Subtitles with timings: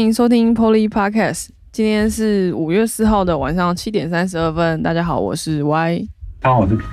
[0.00, 1.48] 欢迎收听 Polly Podcast。
[1.70, 4.82] 今天是五月四号的晚上七点三十二分。
[4.82, 6.08] 大家好，我是 Y。
[6.40, 6.84] 大家好，我是 P。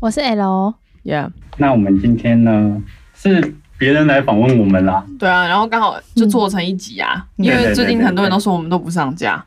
[0.00, 0.74] 我是 L。
[1.04, 2.82] Yeah，那我们今天呢
[3.14, 9.44] 是别人来访问我们啦，对啊，然后刚好就做成一集啊，嗯因为最近很多人都说我们都不上架，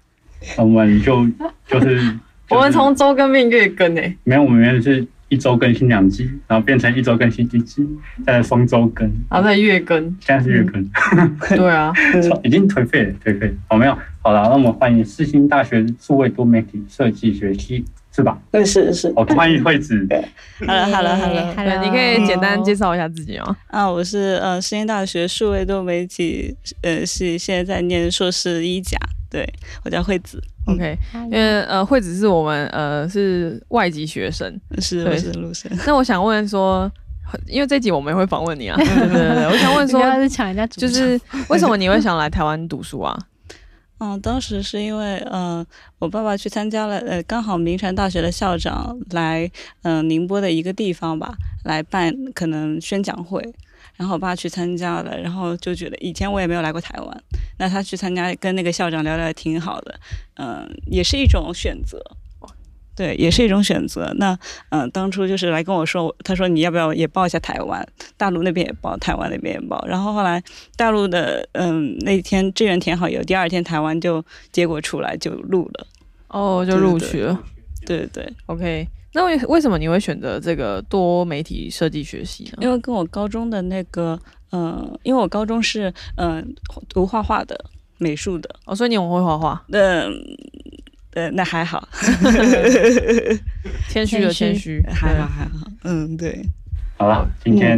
[0.57, 1.27] 我们就
[1.67, 2.17] 就是
[2.49, 4.17] 我们从周更变月更诶。
[4.23, 7.83] 没有，我们原来是一周更新两集，然后变成一周更新一集，
[8.23, 10.87] 再来双周更，然后再月更，现在是月更，
[11.57, 11.91] 对啊，
[12.45, 13.53] 已经颓废了，颓废了。
[13.67, 17.83] 好，没有，好了，那我们欢迎世新大学数位多媒体设计学系，
[18.15, 18.37] 是吧？
[18.51, 19.11] 对，是是。
[19.15, 20.07] 好，欢迎惠子。
[20.61, 21.53] Hello，Hello，Hello。
[21.55, 23.57] Hello，你可以简单介绍一下自己吗？
[23.67, 28.97] 啊，我是呃实验大学数位多媒体呃系，现在在念硕士一甲。
[29.31, 29.51] 对，
[29.83, 35.71] 我叫惠子，OK，因为呃，惠子是我们呃是外籍学生，是我是陆生。
[35.85, 36.89] 那我想问说，
[37.47, 41.19] 因为这集我们也会访问你啊， 对对对对，我想问说，是抢人家就是
[41.49, 43.17] 为什么你会想来台湾读书啊？
[43.99, 45.65] 嗯，当时是因为呃，
[45.99, 49.49] 我爸爸去参加了呃，刚好明传大学的校长来
[49.83, 53.41] 嗯、呃、宁波的一个地方吧，来办可能宣讲会，
[53.97, 57.23] 然后我爸去参加了，然后就觉得以前我也没有来过台湾，
[57.57, 59.99] 那他去参加跟那个校长聊聊也挺好的，
[60.35, 62.01] 嗯、也是一种选择。
[62.95, 64.13] 对，也是一种选择。
[64.19, 64.37] 那，
[64.69, 67.83] 嗯、当初就是来跟我说，他说你要不要也报一下台湾，
[68.17, 69.83] 大陆那边也报，台湾那边也报。
[69.87, 70.39] 然后后来
[70.75, 75.87] 大陆的，嗯，那天志愿填好以后，第二天台湾就结果出来就录了。
[76.27, 77.43] 哦，就录取了。
[77.83, 82.57] 对对对，OK，那为为什么你会选择这个多媒体设计学习呢？
[82.61, 84.19] 因为跟我高中的那个，
[84.51, 86.43] 嗯、因为我高中是嗯、
[86.89, 87.55] 读画画的，
[87.99, 90.05] 美术的，哦，所以你很会画画，那
[91.13, 91.87] 呃那还好，
[93.87, 96.43] 谦虚的谦谦虚，还好还好，嗯对。
[96.97, 97.77] 好了，今天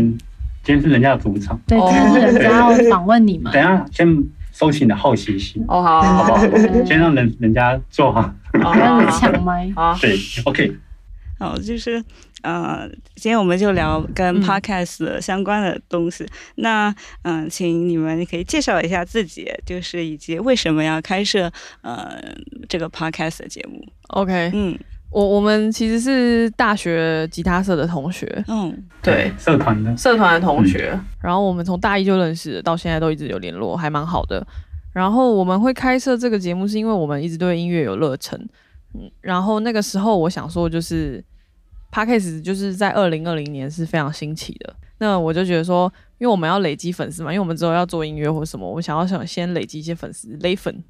[0.63, 4.23] 今天是人家的主场，对，哦今天是人家要访问你们等一，下先
[4.53, 6.85] 收起你的好奇心，哦，好好好不好？
[6.85, 8.21] 先让人人家做好。
[8.63, 9.69] 好不要好抢麦。
[9.75, 10.71] 好，对，OK。
[11.39, 12.03] 哦，就是
[12.43, 16.25] 呃，今天我们就聊跟嗯 podcast 相关的东西。
[16.55, 16.89] 那
[17.23, 21.51] 嗯、呃请你们可以介绍一下自己，就是以及为什么要开设
[21.81, 22.17] 呃
[22.69, 23.83] 这个 podcast 的节目。
[24.07, 24.77] OK，嗯
[25.11, 34.45] 我我们其实是大学吉他社的同学，嗯对，社团的，社团的同学，然后我们从大一就认识，到现在都一直有联络，还蛮好的。
[34.91, 38.39] 然后我们会开设这个节目，是因为我们一直对音乐有热忱。
[38.97, 41.23] 嗯，然后那个时候我想说，就是
[41.91, 44.75] podcast 就是在二零二零年是非常兴起的。
[44.97, 50.83] 那我就觉得说，因为我们要累积粉丝嘛，因为我们之后要做音乐或什么，我想要想先累积一些粉丝，累粉，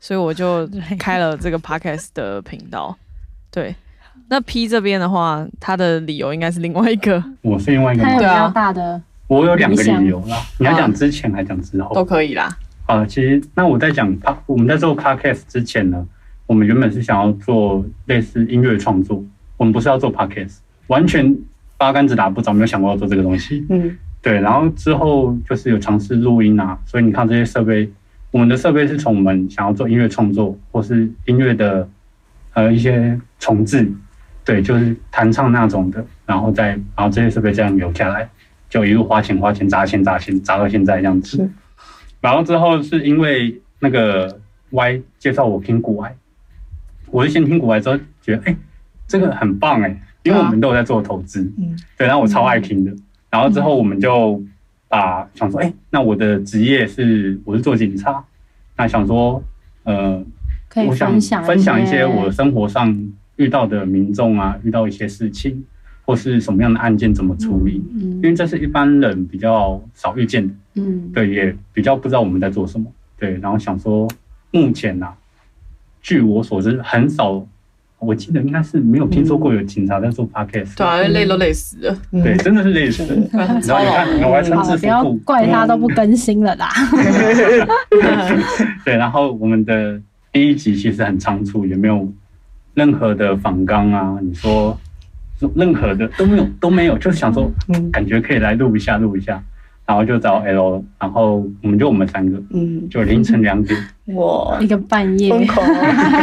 [0.00, 0.68] 所以我就
[0.98, 2.96] 开了这个 podcast 的频道。
[3.50, 3.76] 对，
[4.28, 8.32] 那 P 这边的话，他的理由应该是另外一个， 我是另外一个他有比人。
[8.32, 12.02] 对啊较大的，我有两个理由啦，你要啊讲之前还讲之后都？
[12.02, 12.56] 可以啦。
[12.86, 16.06] 啊，其实那我在讲 p 我们在做 podcast 之前呢，
[16.46, 19.24] 我们原本是想要做类似音乐创作，
[19.56, 21.36] 我们不是要做 podcast，完全
[21.76, 23.64] 八竿子打不着，没有想过要做这个东西。
[23.70, 27.86] 嗯对，然后之后就是有尝试录音啊，所以你看这些设备，
[28.30, 31.86] 我们的设备是从我们想要做音乐创作或是音乐的
[32.54, 33.86] 呃一些重置，
[34.46, 38.26] 对，就是弹唱那种的，然后再然后这些设备这样留下来，
[38.70, 41.46] 就一路花钱花钱砸钱砸钱砸到现在这样子。
[42.22, 44.40] 然后之后是因为那个
[44.70, 46.10] Y 介绍我听古玩，
[47.14, 48.56] 我是先听古玩之后觉得哎、
[49.06, 51.78] 这个很棒哎、因为我们都有在做投资，嗯。
[51.96, 52.92] 对，然后我超爱听的。
[53.30, 54.42] 然后之后我们就
[54.88, 58.24] 把想说，哎、那我的职业是我是做警察，
[58.76, 59.40] 那想说，
[59.84, 60.20] 呃，
[60.68, 65.64] 可以我想分享分享一些些我生活上遇到的民众啊，遇到一些事情，
[66.04, 74.08] 或是什么样的案件怎么处理，嗯因为这是一般人比较少遇见的，嗯，对，也比较不知道我们在做什么，对，然后想说，
[74.50, 75.14] 目前呐、
[76.04, 77.42] 据我所知，很少，
[77.98, 81.96] 我记得应该是没有听说过有警察在做 podcast，、对啊，累都累死了。
[82.22, 83.16] 对，真的是类似的。
[83.32, 83.62] 然后你
[84.20, 86.68] 看，我还穿好了，制服不要，怪他都不更新了啦。
[88.84, 89.98] 对，然后我们的
[90.30, 92.12] 第一集其实很仓促，也没有
[92.74, 94.78] 任何的仿纲啊，你说
[95.56, 97.90] 任何的都没有都没有，就是想说嗯。
[97.90, 99.42] 感觉可以来录一下录一下，
[99.86, 102.88] 然后就找 L，然后我们就我们三个，嗯。
[102.88, 103.78] 就凌晨两点。
[104.14, 105.66] 哇 一，个半夜，疯狂。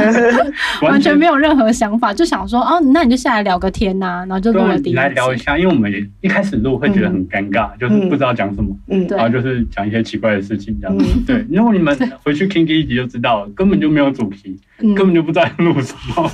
[0.83, 5.37] 完全没有任何想法，就想说哦，那你就下来聊个天呐、然后就录了第一来聊一。
[5.37, 9.07] 下，因为我们也一开始录会觉得很尴尬，就是不知道讲什么，嗯。
[9.07, 9.17] 对。
[9.17, 10.97] 然后就是讲一些奇怪的事情这样。
[10.97, 11.05] 子。
[11.15, 11.23] 嗯。
[11.25, 14.93] 对，如果你们回去听第一集就知道了，根本就没有主题，嗯。
[14.93, 16.31] 根本就不知道要录什么。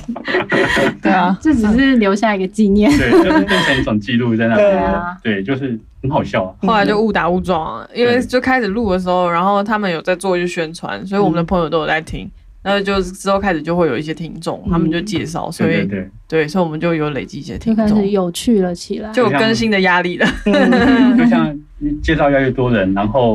[1.00, 2.90] 对啊，这只是留下一个纪念。
[2.90, 4.70] 对，就是变成一种记录在那边。
[4.70, 5.16] 对啊。
[5.22, 6.54] 对，就是很好笑啊。
[6.66, 12.30] 后来就误打误撞啊，因为就开始录的时候，然后他们有在做一些宣传，所以我们的朋友都有在听。
[12.60, 15.88] 然后就之后开始就会有一些听众，他们就介绍，所以
[16.26, 19.10] 对所以我们就有累积一些听就开始，有趣了起来。
[19.12, 20.26] 就有更新的压力了。
[20.44, 21.56] 嗯 就像
[22.02, 23.32] 介绍越来越多人，然后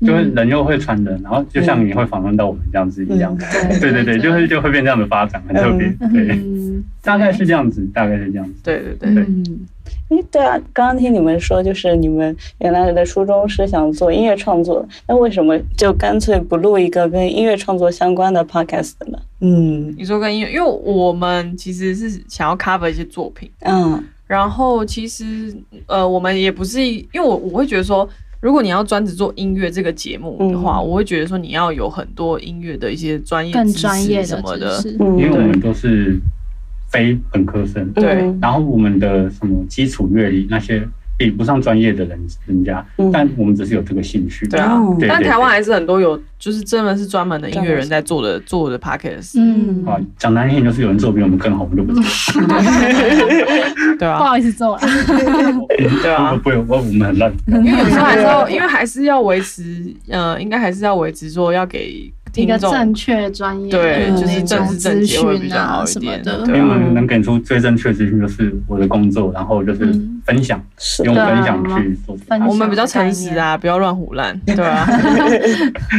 [0.00, 3.36] 就是人又会传人，然后就像你会访问到我们这样子一样。
[3.78, 5.86] 对对对对，就是就会变这样的发展，很特别。
[6.08, 8.54] 对，嗯大概是这样子，大概是这样子。
[8.64, 9.60] 对对对，嗯，
[10.08, 19.18] 诶，对啊，刚刚听你们说，就是你们原来的初衷是想做音乐创作，那为什么就干脆不录一个跟音乐创作相关的 podcast 呢？
[19.40, 25.54] 嗯你说跟音乐，因为我们其实是想要 cover 一些作品，嗯然后其实
[25.86, 28.08] 呃，我们也不是，因为我我会觉得说，
[28.40, 34.96] 如果你要专职做音乐这个节目的话，嗯我会觉得说你要有很多音乐的一些专业更知识专业的什么的知，识。
[35.00, 36.18] 嗯因为我们都是
[36.92, 38.20] 非本科生，对。
[38.20, 40.86] 嗯然后我们的什么基础乐理那些
[41.16, 44.46] 比不上专业的人人家嗯，但我们只是有这个兴趣。
[44.48, 44.80] 对啊。
[45.08, 52.02] 但台湾还是很多有，就是真的是专门的音乐人在做的做的 podcast，嗯，啊，讲难听点就是有人做比我们更好，我们就不做。
[53.98, 54.18] 对啊。
[54.18, 54.80] 不啊，好意思做了。
[56.02, 56.34] 对啊。
[56.42, 57.32] 不，不，我我们很烂。
[57.46, 66.38] 因为有时候还是要，因为还是要维持，呃，应该还是要维持说要给一个听众正确专业对就是正式正资解会比讯较好啊什么一点的。
[66.46, 72.16] 因为我们能给出最正确的资讯就是我的工作，然后就是嗯分享，是用分享去做。
[72.16, 74.86] 分享我们比较诚实啊，不要乱胡乱，对啊，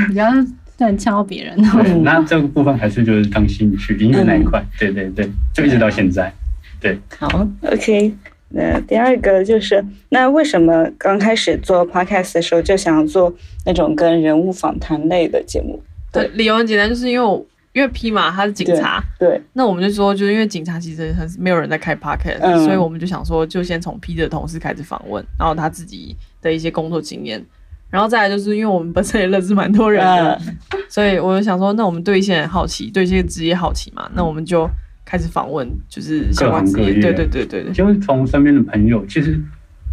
[0.07, 0.31] 不要
[0.79, 1.55] 乱敲别人。
[1.55, 6.33] 对，那这个部分还是就是当兴趣，音乐那一块，对对对，就一直到现在。
[6.79, 8.13] 对好，OK。
[8.55, 13.33] 那第二个就是，那为什么刚开始做 podcast 的时候就想做
[13.65, 15.81] 那种跟人物访谈类的节目？
[16.13, 22.63] 对，理由很简单，就是因为我因为 P 嘛，他是警察，对，那我们就说，就是因为警察其实很没有人在开 podcast，、嗯。
[22.63, 27.43] 所以我们就想说，就先从 P 的同事开始访问，然后他自己的一些工作经验，
[27.89, 30.81] 然后再来就是因为我们本身也认识蛮多人的，嗯。
[30.87, 34.69] 所以我就想说，那我们对一些人好奇，对一些职业好奇嘛，那我们就
[35.03, 37.13] 开始访问，就是相关职业，各行各业。
[37.13, 39.41] 对对对对对，就是从身边的朋友，其实，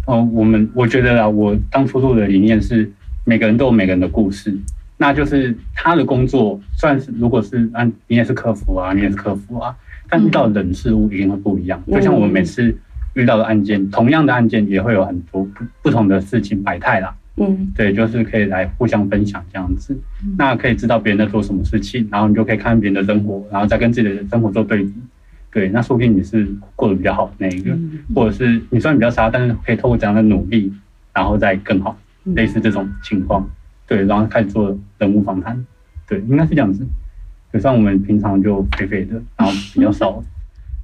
[0.05, 2.91] 哦，我们我觉得啊，我当初做的理念是
[3.25, 4.55] 每个人都有每个人的故事，
[5.01, 9.75] 那就是他的工作，算是如果是按你也是客服啊，你也是客服啊，
[10.07, 11.81] 但遇到的人事物一定会不一样。
[11.87, 12.77] 嗯就像我们每次
[13.15, 17.11] 遇到的案件，同样的案件也会有很多不不同的事情百态啦。
[17.37, 19.97] 嗯对，就是可以来互相分享这样子，
[20.37, 24.93] 那可以知道别人在做什么事情，然后你就可以看别人的生活，然后再跟自己的生活做对比。
[25.51, 30.71] 对，那说不定你是过得比较好的那一个，嗯或者是你虽然比较差，但是可以透过这样的努力，
[31.11, 33.49] 然后再更好，嗯类似这种情况。
[33.91, 35.65] 对，然后开始做人物访谈。
[36.07, 36.87] 对，应该是这样子。
[37.51, 40.23] 就像我们平常就肥肥的，然后比较少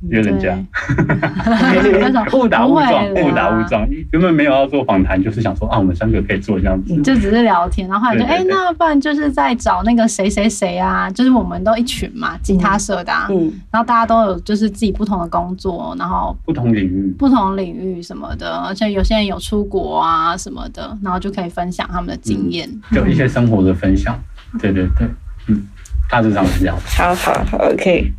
[0.10, 0.56] 约人家，
[2.34, 3.88] 误打误撞，误打误撞。
[4.12, 6.96] 原本没有要做访谈，就是想说啊，我们三个可以做这样子。
[7.02, 22.70] 就只是聊天，然后后来就哎、那不然就是在找那个谁谁谁啊，就是我们都一群嘛，吉他社的、啊，嗯然后大家都有就是自己不同的工作，然后不同领域，不同领域什么的，而且有些人有出国啊什么的，然后就可以分享他们的经验。
[22.92, 24.18] 就一些生活的分享。
[24.60, 25.08] 对对对，
[25.48, 25.68] 嗯，
[26.10, 26.78] 大致上是这样。
[26.86, 28.12] 好好好，OK。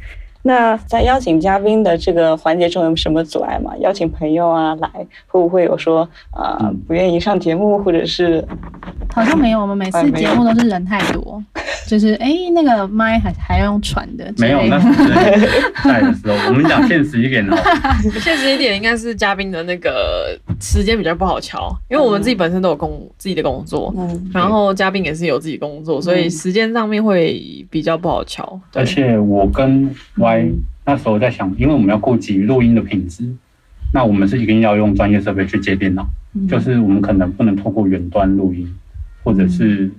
[0.48, 3.76] 那在邀请嘉宾的这个环节中有什么阻碍吗？
[3.80, 4.88] 邀请朋友啊来，
[5.26, 8.42] 会不会有说啊、呃不愿意上节目，或者是
[9.12, 11.42] 好像没有，我们每次节目都是人太多，
[11.86, 15.04] 就是哎、那个麦还还要用传的没有，那是
[15.84, 17.54] 在的时候，我们讲现实一点哦。
[18.18, 27.38] 现实一点应该是嘉宾的那个时间比较不好敲，因为我们自己本身都有工自己的工作，嗯然后嘉宾也是有自己工作，所以时间上面会
[27.70, 28.58] 比较不好敲。
[28.72, 30.37] 而且我跟 Y
[30.84, 33.24] 那时候在想，因为我们要顾及录音的品质，
[33.92, 36.06] 那我们是一定要用专业设备去接电脑，
[36.48, 38.66] 就是我们可能不能透过远端录音，
[39.22, 39.90] 或者是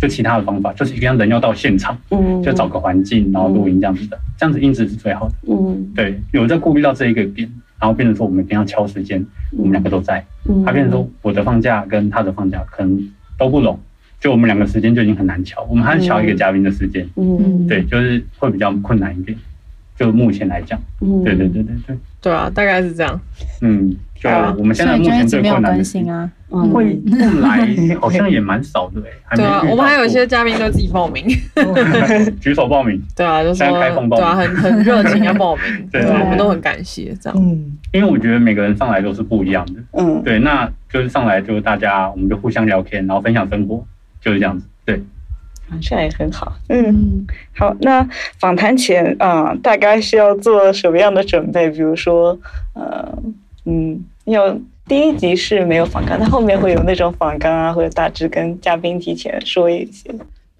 [0.00, 2.42] 就其他的方法，就是一定要人要到现场，嗯。
[2.42, 5.34] 就找个环境然后录音这样子的，这样子音质是最好的。
[5.48, 5.92] 嗯。
[5.94, 7.50] 对，有在顾虑到这一个点，
[7.80, 9.24] 然后变成说我们一定要敲时间，
[9.56, 10.24] 我们两个都在。
[10.48, 10.64] 嗯。
[10.64, 13.78] 他变成说我的放假跟他的放假可能都不拢，
[14.20, 17.66] 就我们两个时间就已经很难敲，我们还是敲一个嘉宾的时间，嗯。
[17.66, 19.36] 对，就是会比较困难一点。
[19.98, 23.20] 就目前来讲，嗯对对对对对，对啊，大概是这样。
[23.60, 26.30] 嗯，就啊我们现在目前最困难的是新啊。
[26.50, 27.68] 嗯会不来，
[28.00, 31.26] 好像也蛮少的哎、还没对啊，我们还有一些嘉宾都自己报名。
[32.40, 37.38] 举手报名，对啊，就说现在开放报名对啊，很很热情要报名， 对我们都很感谢这样。
[37.38, 39.80] 嗯因为我觉得每个人上来都是不一样的。
[39.92, 43.84] 嗯，对，那就是上来就是大家，我们就互相聊天，然后分享生活，
[44.20, 44.66] 就是这样子。
[44.86, 45.02] 对，
[45.80, 46.52] 这样也很好。
[46.68, 48.06] 嗯，嗯，好，那
[48.38, 51.70] 访谈前啊、大概需要做什么样的准备？
[51.70, 52.38] 比如说，
[52.74, 53.06] 呃，
[53.64, 54.56] 嗯，要
[54.86, 60.10] 第一集是没有访谈，那后面会有那种访谈啊，或者大致跟嘉宾提前说一些。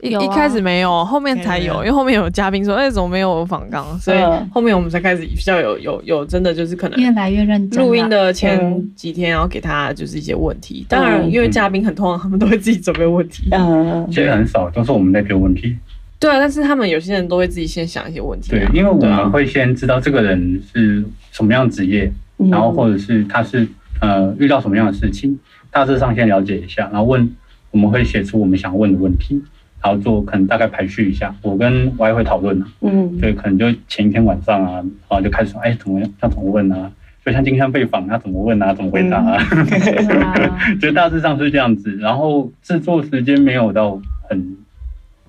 [0.00, 3.99] 一一开始没有，后面才有，因为后面有嘉宾说，哎，怎么没有访纲？
[3.99, 7.85] 所以嗯后面我们才开始比较有有有真的就是可越能来越认真。
[7.85, 10.87] 录音的前嗯几天，然后给他就是一些问题。
[10.88, 13.49] 当然，嗯因为嘉宾很通常他们都会自己准备问题。
[13.50, 15.76] 嗯其实很少都是我们在丢问题。
[16.21, 23.67] 对啊，但是他们有些人都会自己先想一些问题啊。，对因为我们会先知道这个人是什么样的职业，嗯然后或者是他是
[24.00, 25.37] 呃遇到什么样的事情，
[25.73, 27.28] 大致上先了解一下，然后问
[27.73, 29.40] 我们会写出我们想问的问题，
[29.88, 31.35] 然后做可能大概排序一下。
[31.40, 36.92] 我跟 Y 会讨论啊，嗯对，可能就前一天晚上啊，然后就开始说，哎，怎么样要怎么问啊？
[37.25, 38.75] 就像今天被访，他怎么问啊？
[38.75, 39.38] 怎么回答啊？
[39.50, 41.97] 对啊， 就大致上是这样子。
[41.97, 44.57] 然后制作时间没有到很，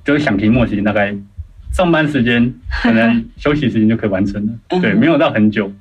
[0.03, 1.15] 就是想题目时间大概
[1.71, 4.53] 上班时间可能休息时间就可以完成了。
[4.81, 5.71] 对，没有到很久。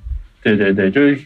[0.40, 1.18] 对对对，就是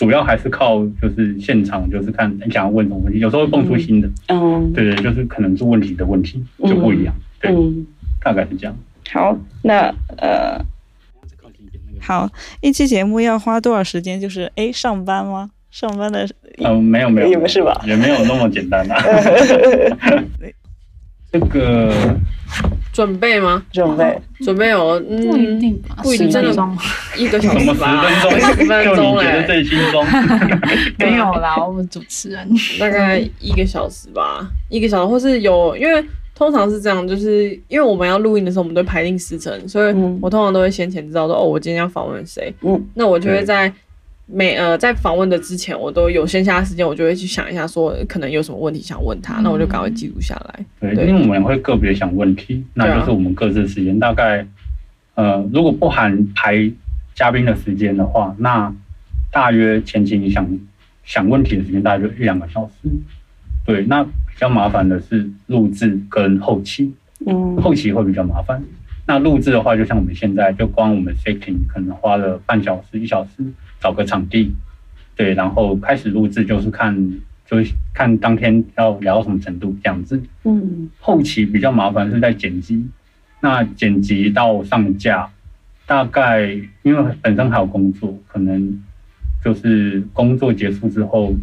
[0.00, 4.08] 主要还是靠就是现场，就是看你想要问什么问题，有时候会蹦出新的。
[4.28, 7.14] 嗯对对，就是可能是问题的问题就不一样。
[7.38, 7.86] 对，嗯，
[8.24, 8.74] 大概是这样。
[9.12, 10.58] 好，那呃，
[12.00, 12.30] 好，
[12.62, 14.18] 一期节目要花多少时间？
[14.18, 15.50] 就是哎，上班吗？
[15.70, 16.26] 上班的
[16.64, 18.96] 嗯，没有没有，也不是吧也没有那么简单啊。
[21.32, 21.92] 这个
[22.92, 23.62] 准备吗？
[23.72, 26.50] 准备，准备有，不一嗯，定吧，不一定真的
[27.16, 28.40] 一个小时吧，分钟？
[28.40, 30.04] 十分就钟你觉得嘞，最轻松？
[30.98, 32.48] 没有啦，我们主持人。
[32.80, 43.72] 大概一个小时吧，一个小时，或是有，因为通常是这样，就是因为我们要录音的时候，我们都会排定时程，所以嗯我通常都会先前知道说，哦，我今天要访问谁，嗯那我就会在
[44.32, 50.64] 每呃在访问的之前，我都有闲暇时间，我就会去想一下，说可能有什么问题想问他，那我就赶快记录下来。
[50.80, 54.46] 对，对因为我们会个别想问题，那就是我们各自的时间大概，
[55.14, 56.70] 呃，如果不含排
[57.14, 58.72] 嘉宾的时间的话，那
[59.32, 60.48] 大约前期你想
[61.04, 62.88] 想问题的时间大约一两个小时。
[63.66, 66.92] 对，那比较麻烦的是录制跟后期，
[67.26, 68.62] 嗯后期会比较麻烦。
[69.06, 73.44] 那录制的话，就像我们现在，就光我们 setting 可能花了半小时、一小时
[73.80, 74.52] 找个场地，
[75.16, 76.94] 对，然后开始录制就是看，
[77.46, 80.22] 就是看当天要聊到什么程度这样子。
[80.44, 80.88] 嗯。
[81.00, 82.86] 后期比较麻烦是在剪辑，
[83.40, 85.28] 那剪辑到上架，
[85.86, 86.50] 大概
[86.82, 88.80] 因为本身还有工作，可能
[89.44, 91.34] 就是工作结束之后，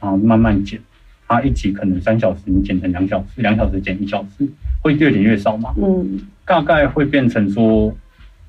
[0.00, 0.80] 然后慢慢剪，
[1.28, 4.48] 它一集可能三小时，你剪成两小时，两小时剪一小时，
[4.80, 6.20] 会越剪越少嘛，嗯。
[6.44, 7.96] 大概会变成说，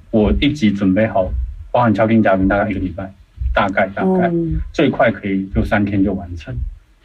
[0.09, 1.31] 我一集准备好，
[1.71, 3.13] 包含敲定嘉宾，大概一个礼拜，
[3.53, 4.27] 大概大概。
[4.29, 6.53] 嗯最快可以就三天就完成。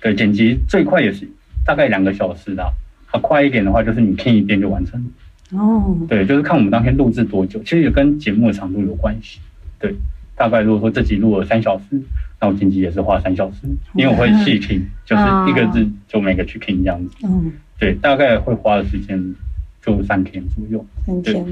[0.00, 1.28] 对，剪辑最快也是
[1.64, 2.72] 大概两个小时啦。
[3.10, 5.04] 啊，快一点的话就是你听一遍就完成。
[5.52, 9.40] 哦对，就是看我们当天录制多久，其实也跟节目的长度有关系。
[9.78, 9.94] 对，
[10.36, 12.00] 大概如果说这集录了三小时，
[12.40, 17.16] 那我剪辑也是花三小时，因为我会细听，就是一个字就每个去听这样子。
[17.24, 19.34] 嗯，对，大概会花的时间
[19.82, 20.84] 就三天左右。
[21.06, 21.44] 三天，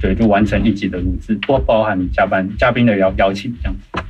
[0.00, 4.02] 对，就完成一集的录制，不包含加班嘉宾的邀邀请这样子。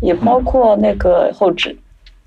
[0.00, 1.76] 也包括那个后置。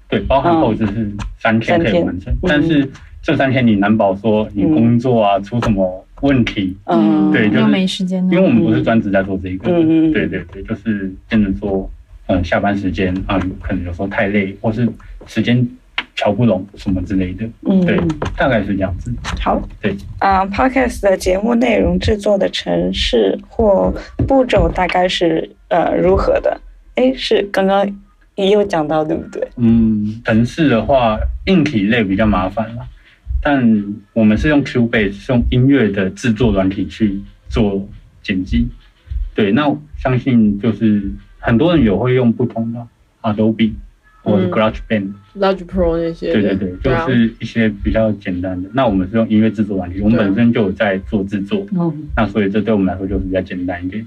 [0.09, 2.37] 对，包含后置是三天可以完成，嗯。
[2.43, 2.89] 但是
[3.21, 8.23] 这三天你难保说你工作啊、出什么问题，嗯，对就是没时间。
[8.31, 10.13] 因为我们不是专职在做这一个，嗯嗯嗯。
[10.13, 11.89] 对对对，就是变成说，
[12.27, 14.87] 嗯、下班时间啊、可能有时候太累，或是
[15.25, 15.67] 时间
[16.15, 17.99] 瞧不拢什么之类的，嗯对，
[18.37, 19.13] 大概是这样子。
[19.41, 19.93] 好，对。
[20.19, 23.93] 啊、p o d c a s t 的节目内容制作的程式或
[24.25, 26.59] 步骤大概是呃如何的？
[26.97, 27.87] 哎，是刚刚
[28.35, 29.47] 也有讲到，对不对？
[29.57, 32.85] 嗯，城市的话，硬体类比较麻烦了，
[33.41, 37.87] 但我们是用 Cubase，是用音乐的制作软体去做
[38.23, 38.67] 剪辑。
[39.35, 42.87] 对，那相信就是很多人有会用不同的
[43.21, 43.73] Adobe
[44.23, 48.67] 或是嗯 GarageBand，、Logic Pro 那些，对对对，就啊是一些比较简单的。
[48.73, 54.03] 那我们是用音乐制作软体，我们本身就有在做制作，嗯那所以这对我们来说就是比较简单一点。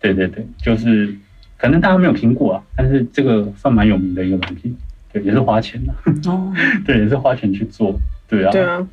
[0.00, 1.14] 对对对，就是
[1.62, 4.74] 可能大家没有听过啊，但是这个算蛮有名的一个软体，
[5.12, 5.92] 对，也是花钱的，
[6.28, 6.52] 哦，
[6.84, 7.94] 对，也是花钱去做，
[8.28, 8.50] 对啊。
[8.50, 8.84] 对啊，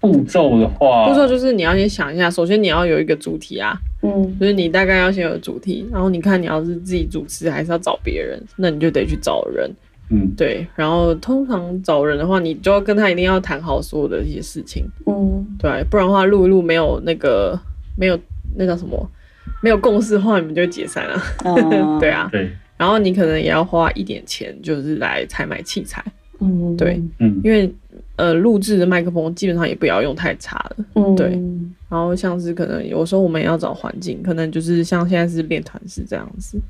[0.00, 4.36] 步骤的话，步骤就是你要先想一下，首先你要有一个主题啊，嗯。
[4.40, 9.70] 就是你大概要先有主题，然后你看你要是自己主持还是要找别人，那你就得去找人，
[10.10, 15.46] 嗯，对，然后通常找人的话，你就要跟他一定要谈好所有的一些事情，嗯。
[15.60, 17.56] 对，不然的话录一录没有那个
[17.96, 18.18] 没有
[18.56, 19.08] 那叫什么
[19.66, 21.14] 没有共识的话，你们就解散了。
[21.38, 21.52] 啊
[21.98, 26.00] 对啊，对，然后你可能也要花一点钱，就是来采买器材，
[26.38, 26.76] 嗯。
[26.76, 27.02] 对。
[27.18, 27.68] 嗯，因为
[28.14, 30.84] 呃录制的麦克风基本上也不要用太差的。
[30.94, 31.16] 嗯。
[31.16, 31.30] 对。
[31.88, 36.60] 然后像是可能有时候我们也要找环境，可能就是像现在是练团式这样子。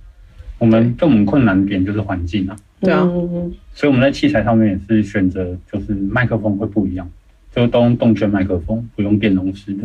[0.59, 3.03] 我们对我们困难点就是环境啊，对啊。
[3.05, 3.53] 嗯。
[3.75, 7.07] 所以我们在器材上面也是选择就是麦克风会不一样，
[7.55, 9.85] 就都用动圈麦克风，不用电容式的，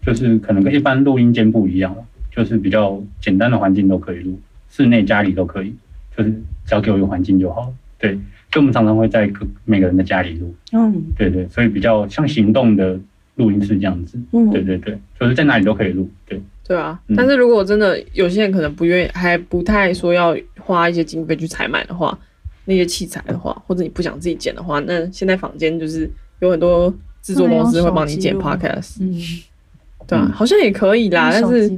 [0.00, 2.02] 就是可能跟一般录音间不一样了，
[2.34, 4.38] 就是比较简单的环境都可以录，
[4.70, 5.74] 室内家里都可以，
[6.16, 6.30] 就是
[6.66, 7.74] 只要给我一个环境就好了。
[7.98, 8.12] 对，
[8.52, 11.02] 所以我们常常会在各每个人的家里录，嗯。
[11.16, 12.98] 对对，所以比较像行动的
[13.36, 14.50] 录音室这样子，嗯。
[14.50, 17.16] 对对对，就是在哪里都可以录，对，对啊，嗯。
[17.16, 22.16] 但是如果真的有些人可能不愿意，还不太说要花一些经费去采买的话，
[22.66, 26.08] 那些器材的话，或者你不想自己剪的话，那现在坊间就是
[26.40, 29.12] 有很多制作公司会帮你剪 podcast，嗯，
[30.06, 31.68] 对啊，嗯好像也可以啦，但是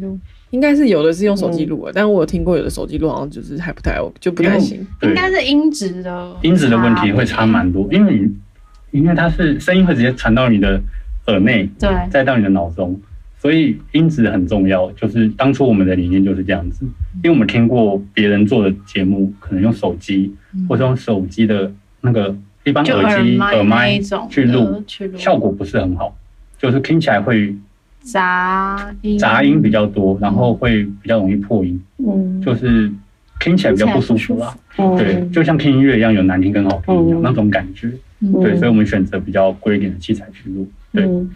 [0.50, 4.84] 应该是有的是用手机录的，但是我有听过有的手机录好像就是还不太就不太行。
[5.02, 10.80] 应该是音质的音质的问题会差蛮多，因为你因为它是声音会直接传到你的
[11.26, 13.00] 耳内，对，再到你的脑中，
[13.38, 14.90] 所以音质很重要。
[14.92, 16.84] 就是当初我们的理念就是这样子，
[17.22, 20.34] 因为我们听过别人做的节目，可能用手机
[20.68, 24.82] 或者用手机的那个一般耳机麦那耳麦去录。
[25.16, 26.16] 效果不是很好，
[26.58, 27.54] 就是听起来会
[28.00, 32.90] 杂音杂音比较多，然后会比较容易破音，嗯就是
[33.38, 34.56] 听起来比较不舒服啦。
[34.78, 37.90] 嗯对，就像听音乐一样，有难听跟好听一样嗯那种感觉。
[38.20, 40.68] 嗯对，所以我们选择比较贵一点的器材去录。
[40.92, 41.30] 对，嗯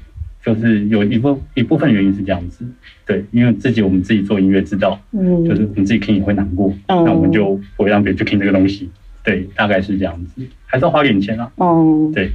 [0.44, 2.64] 就是有一部一部分原因是这样子。
[3.06, 8.90] 对，因为自己我们自己做音乐知道，嗯就是我们自己听也会难过，嗯那我们就不会让别人去听这个东西。
[9.22, 11.50] 对，大概是这样子，还是要花点钱啊。
[11.56, 12.30] 哦对。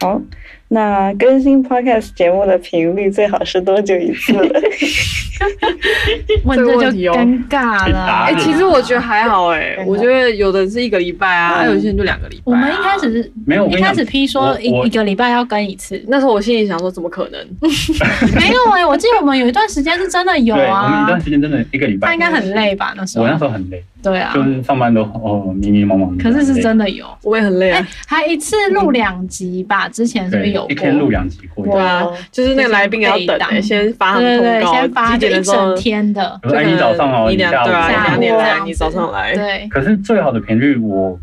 [0.00, 0.20] 好，
[0.68, 4.32] 那更新 podcast 节目的频率最好是多久一次？
[6.44, 8.04] 问这就尴尬了。
[8.26, 12.44] 哎、其实我觉得还好哎、我觉得有的是一个礼拜啊，嗯还有些人就两个礼拜、啊。
[12.44, 17.40] 我们一开始是没有一开始批说一一个礼拜要更一次，那时候我心里想说，怎么可能？
[18.36, 23.30] 没有哎，我记得我们有一段时间是真的有啊，我们一啊段，时间真的一个礼拜，他应该很累吧那时候我？
[23.30, 26.16] 那时候很累，对啊，就是上班都哦迷迷茫茫。
[26.20, 29.88] 可是是真的有，我也很累啊哎。，还一次录两集吧？
[29.88, 31.10] 之前是不是对有，一天录过？
[31.10, 31.64] 两集过。
[31.66, 34.22] 对啊，就是那个来宾也要等先发通
[34.62, 39.34] 告，先发就一几点的时候整天的，比如说哎，你早上哦，你下午对啊，你下午两点来，这样子你早上来。
[39.34, 41.18] 对，可是最好的频率，我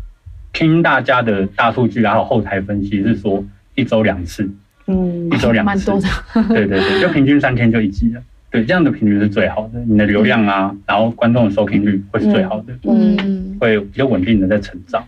[0.52, 3.44] 听大家的大数据然后后台分析是说
[3.74, 4.48] 一周两次，
[4.86, 5.28] 嗯。
[5.30, 6.08] 一周两次，蛮多的。
[6.54, 8.20] 对对对，就平均三天就一集了。
[8.50, 15.04] 对，这样的频率是最好的，你的流量啊， 然后观众的收听率会是最好的，嗯，会比较稳定的在成长。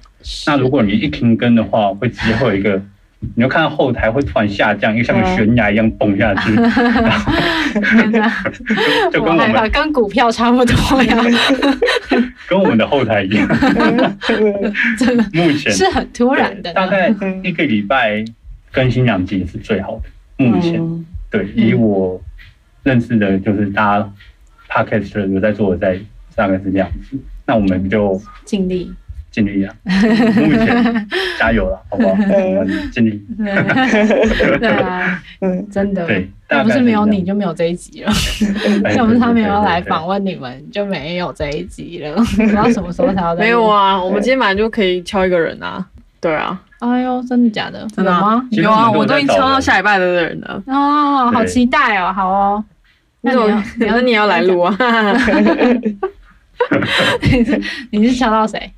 [0.47, 2.79] 那如果你一停更的话，会直接会有一个，
[3.37, 6.63] 你就看到后台会突然下降，又像个悬崖一样蹦下去，就
[9.19, 11.17] 就跟我们跟股票差不多呀，
[12.49, 13.47] 跟我们的后台一样。
[14.99, 15.71] 真 的目前。
[15.73, 16.73] 是很突然的。
[16.73, 18.25] 大概一个礼拜
[18.73, 20.45] 更新两集是最好的。
[20.45, 20.77] 目前。
[20.81, 21.05] 嗯。
[21.31, 22.21] 对，以我
[22.83, 24.13] 认识的，就是大家
[24.69, 26.01] podcast 有在做的，在
[26.35, 27.17] 大概是这样子。
[27.47, 28.93] 那我们就尽力，
[29.31, 31.07] 尽力啊，目前
[31.39, 32.15] 加油了，好不好？
[32.93, 33.23] 尽力。
[33.39, 36.05] 对啊，嗯真的。
[36.07, 38.13] 对，要不是没有你，就没有这一集了。
[38.85, 42.17] 哎 要不是他没有要来访问你们，就没有这一集了。
[42.37, 43.65] 不知道什么时候才要没有。
[43.65, 45.87] 啊，我们今天晚上就可以敲一个人啊。
[46.21, 47.87] 对啊，哎呦，真的假的？
[47.95, 48.45] 真的吗？
[48.51, 50.63] 有啊，我们都已经敲到下礼拜的人了。
[50.67, 52.65] 哦，好期待哦，好哦。
[53.21, 54.77] 那你要，那你也要来录啊？
[57.91, 58.73] 你是敲到谁？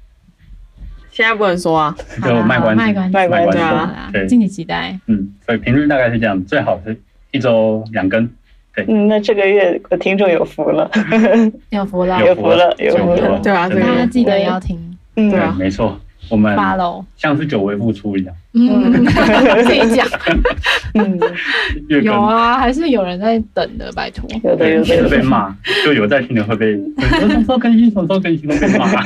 [1.13, 1.95] 现在不能说啊。
[2.25, 4.11] 就卖关子，卖关子，啊。
[4.29, 4.99] 敬请期待。
[5.07, 6.99] 嗯，所以频率大概是这样，最好是
[7.31, 8.29] 一周两更。
[8.89, 10.91] 嗯，那这个月的听众 有福了，
[11.71, 14.79] 有福了，有福了有福了对啊大家记得要听。
[15.17, 15.31] 嗯。
[15.31, 17.05] 对没错，我们 follow。
[17.19, 18.91] 像是久违复出一样，嗯，
[19.65, 20.09] 自己讲。
[20.95, 21.21] 嗯，
[22.03, 24.27] 有啊，还是有人在等的，拜托。
[24.43, 24.89] 有的有的。
[24.89, 26.73] 会有的，被骂，就有在听的会被，
[27.21, 29.03] 什么时候更新，什么时候更新都被骂。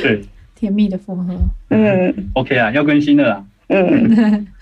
[0.00, 0.22] 对
[0.56, 1.24] 甜蜜的复合。
[1.68, 3.44] 嗯，OK 啊，要更新了啦。
[3.68, 4.46] 嗯。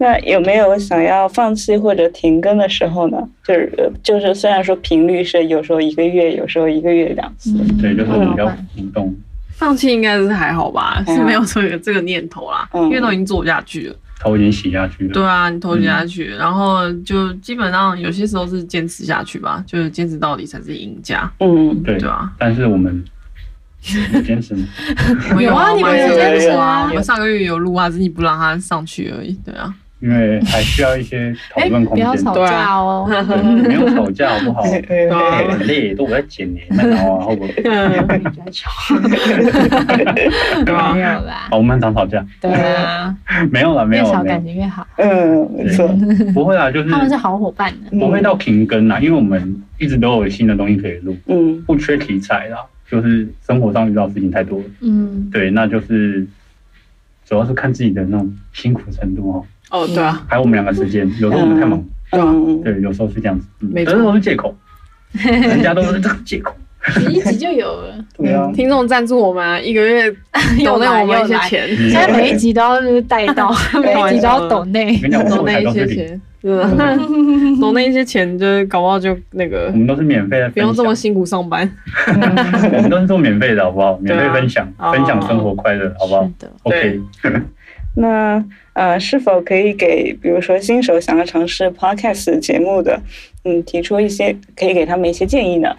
[0.00, 3.18] 那有没有想要放弃或者停更的时候呢？
[3.42, 9.12] 就是呃就是虽然说频率是有时候一个月，有时候一个月两次，嗯对，就是我们要怎么办行动。
[9.50, 13.96] 放弃应该是还好吧，嗯是没有这个这个念头啦，嗯因为都已经做不下去了。
[14.20, 15.12] 头已经洗下去了。
[15.12, 22.32] 对啊，你头洗下去，然后就基本上有些时候是坚持下去吧，就是坚持到底才是赢家，嗯对对啊。
[22.38, 23.04] 但是我们
[24.14, 24.66] 有坚持吗？
[25.36, 29.32] 我有啊你们有坚持啊我们上个月有录啊，只是你不让他上去而已。
[29.44, 32.04] 对啊，因为还需要一些讨哎，论空间。
[32.06, 33.06] 不要吵对啊架哦。
[33.08, 34.62] 对没有吵架好不好？
[34.86, 37.54] 对啊哎很累，都我在剪呢，那好 啊，会不会？
[37.64, 38.70] 嗯，你在吵，
[40.64, 41.56] 对啊没有啦好，。
[41.56, 43.16] 我们很常吵架，对啊，
[43.50, 44.86] 没有了，没越吵有了，没有感情越好。
[44.96, 45.88] 嗯，没错，
[46.34, 47.98] 不会啦，就是他们是好伙伴呢。
[47.98, 52.58] 不会到停更啦，因为我们一直都有新的东西可以录，嗯不缺题材啦，
[52.90, 56.26] 就是生活上遇到事情太多了，嗯，对，那就是
[57.26, 63.70] 主要是看自己的那种辛苦程度哦，哦，对啊，还有我们两个时间，有时候我们太忙，嗯，对，有时候是这样子，嗯。
[63.74, 63.94] 没错。
[63.94, 64.56] 都是借口，
[65.12, 66.54] 人家都是这个借口，
[67.06, 70.10] 你一集就有了， 对啊，听众赞助我们啊，一个月
[70.64, 71.90] 抖内我们一些钱，嗯。
[71.90, 76.96] 现在每一集都要带到，每一集都要抖内抖后台那一些钱，真的，
[77.60, 81.68] 抖那一些钱，就是搞不好就那个我们都是免费的，不用这么，辛苦上班。
[82.06, 83.96] 我们都是做免费的好不好？
[84.02, 86.30] 免费分享，啊分享生活快乐，好不好
[86.62, 87.00] ，？OK，
[87.96, 93.00] 那呃，是否可以给比如说新手想要尝试 podcast 节目的，
[93.44, 95.74] 嗯，提出一些可以给他们一些建议呢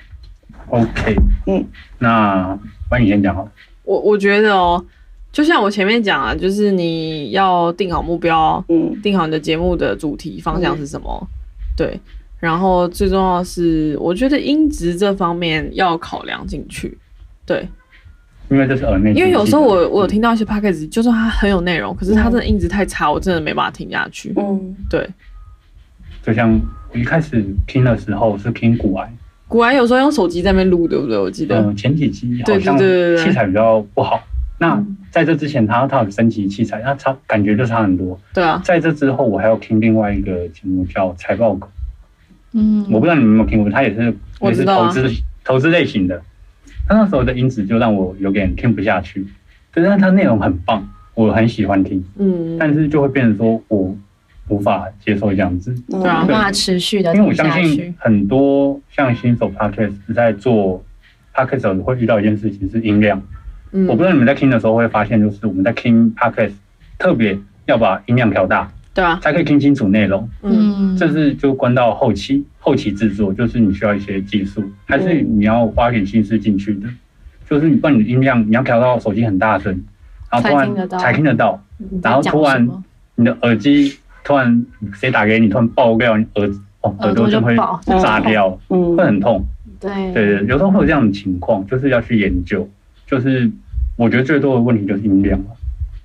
[0.69, 1.15] ？OK，
[1.47, 1.65] 嗯，
[1.99, 3.51] 那帮你先讲好了。
[3.83, 4.85] 我我觉得哦，
[5.31, 11.27] 就像我前面讲啊，就是你要定好目标，嗯定好你的节目的主题方向是什么，
[11.77, 11.99] 对。
[12.39, 16.97] 然后最重要是，我觉得音质这方面要考量进去，
[17.45, 17.67] 对。
[18.49, 24.33] 因为这是耳内，因为有时候我我有听到一些 p a c k a g e 就算它很有内容，可是它的音质太差，我真的没办法听下去。
[24.37, 25.07] 嗯对，
[26.23, 26.59] 就像
[26.91, 29.13] 我一开始听的时候是听古癌，
[29.47, 31.15] 古玩有时候用手机在那边录，对不对？
[31.19, 31.61] 我记得。
[31.61, 34.19] 嗯，前几期对好像对对对对器材比较不好。
[34.57, 38.19] 那在这之前，他他有升级器材，那差感觉就差很多。
[38.33, 41.67] 对啊，在这之后，我还要听另外一个节目叫《财报狗》，
[42.53, 45.09] 嗯，我不知道你们有没有听过，他也是也是投资
[45.43, 46.21] 投资类型的。
[46.87, 49.25] 他那时候的音质就让我有点听不下去，
[49.73, 53.95] 但是它内容很棒，我很喜欢听，嗯，但是就会变成说我
[54.47, 55.71] 无法接受这样子。
[55.89, 57.93] 嗯，对啊没办法持续的因为我相信。
[57.99, 60.83] 很多像新手 podcast 在做
[61.33, 63.17] podcast 的时候会遇到一件事情是音量。
[63.17, 63.23] 嗯
[63.71, 66.53] 我不知道你们在听的时候会发现，就是我们在听 podcast
[66.97, 70.27] 特别要把音量调大，对啊，才可以听清楚内容。
[70.41, 76.87] 嗯，嗯，这是就关到后期，后期制作就是你需要一些技术，还是你要花一点心思进去的。
[77.49, 79.83] 就是你把你的音量，你要调到手机很大声，
[80.31, 81.63] 然后突然才听得到，
[82.03, 82.67] 然后突然
[83.15, 86.47] 你的耳机突然谁打给你，突然爆掉，你耳
[86.81, 87.55] 哦耳朵就会
[87.85, 88.95] 炸掉，嗯。
[88.95, 89.43] 会很痛。
[89.79, 92.69] 对对对，有时候会有这样的情况，就是要去研究。
[93.09, 93.49] 就是
[93.95, 95.47] 我觉得最多的问题就是音量了，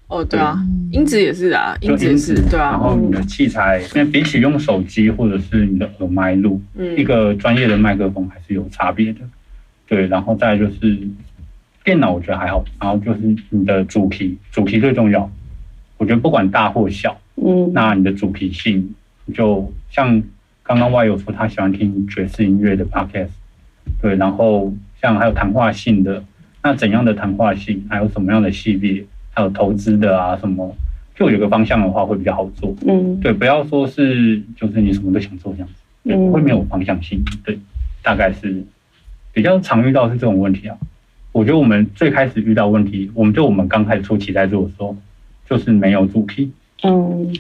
[0.08, 9.20] 哦，对啊，嗯音质也是啊，音质也是，对啊然啊，后你的器材，因为比起用手机或者是你的耳麦录，嗯，一个专业的麦克风还是有差别的。
[9.86, 10.98] 对，然后再就是
[11.84, 12.64] 电脑，我觉得还好。
[12.80, 15.30] 然后就是你的主题，主题最重要。
[15.98, 18.94] 我觉得不管大或小，嗯那你的主题性，
[19.34, 20.22] 就像
[20.62, 23.28] 刚刚 Y 有说他喜欢听爵士音乐的 podcast，
[24.00, 26.24] 对，然后像还有谈话性的，
[26.64, 30.74] 那怎样的谈话性，还有什么样的系列，还有投资的啊什么，
[31.14, 32.74] 就有个方向的话会比较好做。
[32.87, 35.74] 嗯对，不要说是就是你什么都想做这样子，
[36.05, 37.22] 对，嗯会没有方向性。
[37.44, 37.59] 对，
[38.03, 38.64] 大概是
[39.35, 40.77] 比较常遇到是这种问题啊。
[41.33, 44.96] 我觉得我们最开始遇到问题，我们就我们刚开始初期在做的时候，
[45.50, 46.50] 就是没有主题。
[46.83, 47.31] 嗯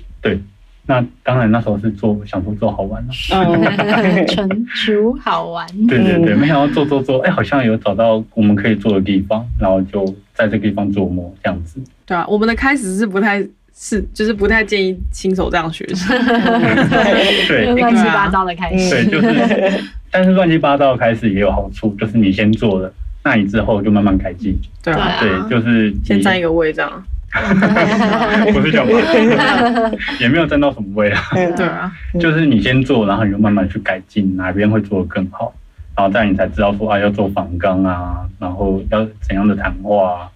[0.86, 5.66] 那当然那时候是做想说做好玩了、嗯纯属好玩。
[5.88, 11.80] 对对对，嗯没想到做做做，哎，好像有找到我们可以做的地方，然后就在这个地方琢磨这样子。
[12.04, 13.42] 对啊，我们的开始是不太
[13.74, 16.06] 是，就是不太建议新手这样学习。
[17.48, 19.04] 对，一乱七八糟的开始。
[19.06, 22.92] 对，就是，但是乱七八糟的开始也有好处，就是你先做了，
[23.24, 24.54] 那你之后就慢慢改进。
[24.82, 27.02] 对啊，对啊对，就是先占一个位这样。
[28.52, 28.92] 不是讲吧，
[30.20, 31.20] 也没有占到什么位啊，
[31.56, 35.52] 对啊，就是你先做，然后你就慢慢去改进，哪边会做得更好，
[35.96, 40.30] 然后再你才知道说啊要做仿钢啊，然后要怎样的谈话啊，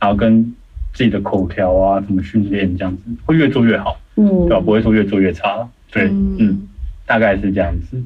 [0.00, 0.44] 然后跟
[0.92, 4.46] 自己的口条啊怎么训练这样子，会越做越好，嗯。
[4.46, 4.60] 对吧？
[4.60, 6.04] 不会说越做越差，对，
[6.38, 6.62] 嗯，
[7.04, 8.00] 大概是这样子。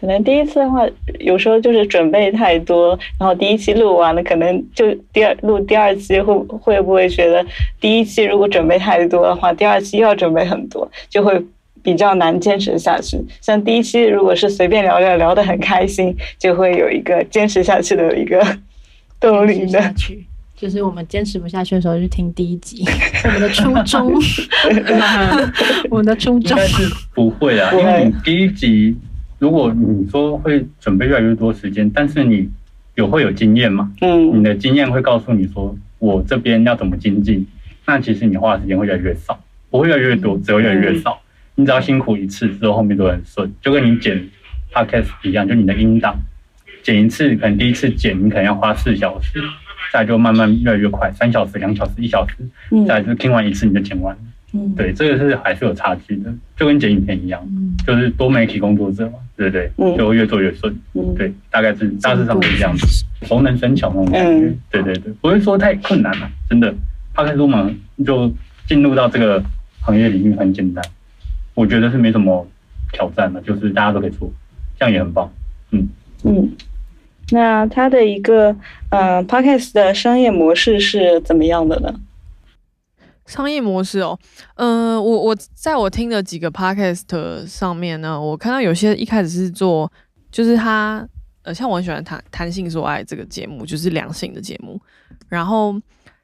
[0.00, 0.86] 可能第一次的话，
[1.18, 7.44] 有时候就是准备太多，然后第一期录完了，可能就第二录第二期会会不会觉得
[7.78, 11.38] 第一期如果准备太多的话，第二期又要准备很多，就会
[11.82, 13.18] 比较难坚持下去。
[13.42, 18.42] 像第一期如果是随便聊聊聊得很开心，就会有一个坚持下去的一个
[19.20, 19.94] 动力坚持下的。
[19.94, 20.26] 去。
[20.56, 22.84] 就是我们坚持不下去的时候，就听第一集。
[23.24, 24.12] 我们的初衷，
[25.88, 26.82] 我们的初衷应该，是
[27.14, 28.94] 不会啊，因为你第一集，
[29.40, 32.48] 如果你说会准备越来越多时间，但是你
[32.94, 37.44] 有会有经验嘛，你嗯的经验会告诉你说我这边要怎么精进，
[37.86, 41.20] 那其实你花的时间会越来越少，不会越来越多，只会越来越少。
[41.56, 44.28] 你只要辛苦一次之后，后面都很顺，就跟你剪
[44.72, 46.14] podcast 一样，就你的音档
[46.82, 49.40] 剪一次，可能第一次剪你可能要花四小时，
[49.92, 52.34] 再就慢慢越来越快，三小时、两小时、一小时，
[52.70, 54.22] 嗯再就听完一次你就剪完了。
[54.52, 57.40] 嗯，对，这个是还是有差距的，就跟剪影片一样，
[57.86, 59.70] 就是多媒体工作者嘛，对不对？
[59.76, 60.74] 嗯就会越做越顺。
[60.94, 64.46] 嗯对，大概是大致上是这样子，熟能生巧那种感觉。
[64.46, 66.74] 嗯对对对，不会说太困难了，真的。
[67.12, 67.68] 帕克多嘛，
[68.06, 68.32] 就
[68.68, 69.42] 进入到这个
[69.80, 70.82] 行业领域很简单，
[71.54, 72.46] 我觉得是没什么
[72.92, 74.32] 挑战的，就是大家都可以做，
[74.78, 75.30] 这样也很棒。
[75.72, 75.88] 嗯
[76.24, 76.52] 嗯，
[77.30, 78.54] 那它的一个
[78.90, 81.92] 呃 podcast 的商业模式是怎么样的呢？
[83.30, 84.18] 商业模式哦，
[84.56, 89.90] 嗯、我我在我听的几个 podcast 上面呢，我看到有些一开始是做，
[90.32, 91.08] 就是他
[91.42, 94.80] 呃，像我很喜欢谈谈性说爱这个节目，就是两性的节目，
[95.28, 95.80] 然后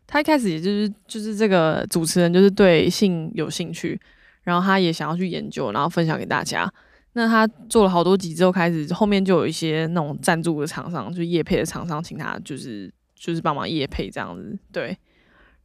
[0.06, 3.98] 他一开始也就是就是这个主持人就是对性有兴趣，
[4.42, 6.70] 然后他也想要去研究，然后分享给大家。
[7.12, 14.96] 那他做了好多集之后，开始后面就有一些那种赞助的厂商，就是业配的厂商，请他就是就是帮忙业配这样子，对。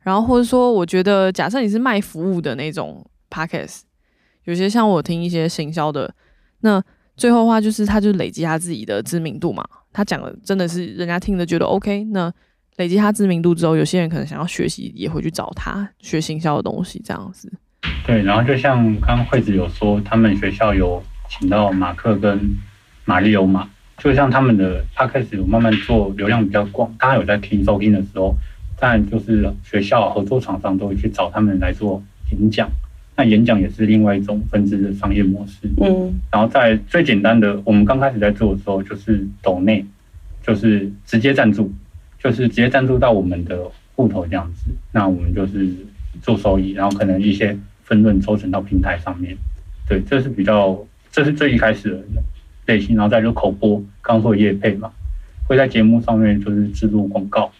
[0.02, 3.82] 然后或者说，我觉得假设你是卖服务的那种 podcast，
[4.46, 6.14] 有些像我听一些行销的，
[6.62, 6.84] 那
[7.16, 9.64] 最后的话就是他就累积他自己的知名度嘛。
[9.94, 12.32] 他讲的真的是人家听的觉得 OK，那
[12.78, 17.52] 累积他知名度之后，有些人可能想要学习，也会去找他学行销的东西这样子。
[18.06, 22.58] 对，然后就像刚刚惠子有说，他们学校有请到马克跟
[23.06, 28.36] 马里欧嘛，就像他们的 podcast 有慢慢做流量比较广，大家有在听收听的时候，
[28.82, 32.68] 当然就是学校合作厂商都会去找他们来做演讲，
[33.16, 35.70] 那演讲也是另外一种分支的商业模式。
[35.80, 39.86] 嗯然后在最简单的，我们刚开始在做的时候，就是抖内，
[40.42, 41.72] 就是直接赞助，
[42.18, 44.72] 就是直接赞助到我们的户头这样子。
[44.92, 45.70] 那我们就是
[46.24, 49.38] 做收益，然后可能一些分润抽成到平台上面。
[49.88, 50.76] 对，这是比较，
[51.12, 52.00] 这是最一开始的
[52.66, 52.96] 类型。
[52.96, 54.90] 然后再就口播，刚刚说的业配嘛，
[55.48, 57.52] 会在节目上面就是植入广告，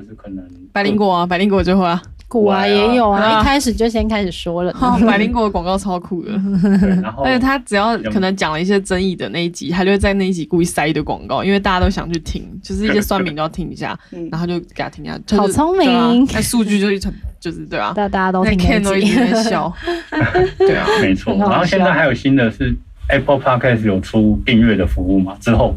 [0.00, 4.70] 就是可能百灵果啊，百灵果就会啊，古啊也有啊啊，一开始就先开始说了。
[4.80, 6.30] 哦百灵果的广告超酷的。
[7.02, 15.18] 然后 而且他只要可能讲了一些争议的那一集，他就会在那一集故意塞一堆广告，因为大家都想去听，就是一些酸民都要听一下， 嗯然后就给他听一下。
[15.26, 19.42] 就是好聪明啊那数据就一成，就是对啊，大大家都那听得都一直在。
[19.42, 19.72] 笑，
[20.58, 22.76] 对啊，没错，然后现在笑还有新的是
[23.08, 25.34] Apple Podcast 有出订阅的服务嘛？
[25.40, 25.74] 之后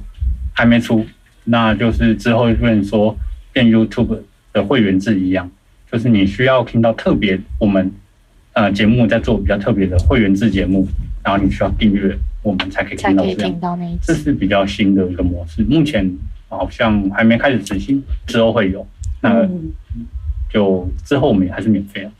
[0.53, 1.05] 还没出，
[1.45, 3.15] 那就是之后变说
[3.51, 4.19] 变 YouTube
[4.53, 5.49] 的会员制一样，
[5.91, 7.91] 就是你需要听到特别我们
[8.53, 10.87] 呃节目在做比较特别的会员制节目，
[11.23, 13.59] 然后你需要订阅，我们才可以才可以听到这样。
[13.59, 13.97] 到那一。
[14.01, 16.09] 这是比较新的一个模式，目前
[16.49, 18.85] 好像还没开始执行，之后会有。
[19.21, 19.71] 那嗯
[20.49, 22.11] 就之后我们也还是免费啊，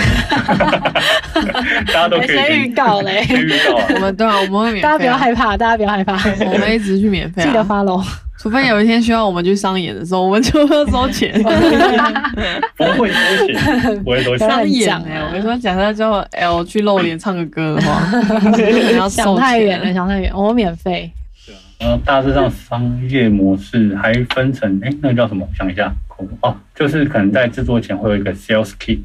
[1.92, 3.86] 大家都可以先预告嘞， 先预告啊。
[3.94, 6.14] 我们对啊，我们会免费啊，大家不要害怕，大家不要害怕，
[6.52, 8.04] 我们一直去免费记得啊，follow。
[8.38, 11.30] 除非有一天需要我们去商演的时候，我们就要收钱。
[12.74, 14.48] 不会收钱，不会收钱。
[14.48, 18.00] 商演讲哎、啊我跟你说，假设叫 L 去露脸唱个歌的话，
[18.56, 19.92] 你要想收钱太远了，。
[19.92, 21.10] 想太远，我免费。
[21.78, 25.46] 然后大致上商业模式还分成，哎，那个叫什么？
[25.46, 25.92] 我想一下，
[26.40, 28.98] 哦，就是可能在制作前会有一个 sales kit，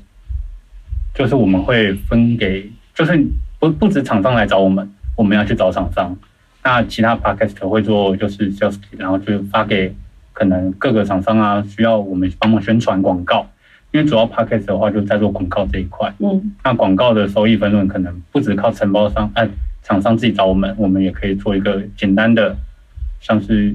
[1.15, 3.25] 就是我们会分给，就是
[3.57, 6.15] 不不止厂商来找我们，我们要去找厂商。
[6.61, 9.95] 那其他 podcast 会做就是 sales kit，然后就发给
[10.33, 13.47] 可能各个厂商啊，需要我们帮忙宣传广告。
[13.91, 16.13] 因为主要 podcast 的话，就在做广告这一块。
[16.19, 19.47] 嗯那广告的收益分润可能不只靠承包商，哎、
[19.83, 22.57] 厂商自己找我们，我们也可以做一个简单的，
[23.21, 23.73] 像是、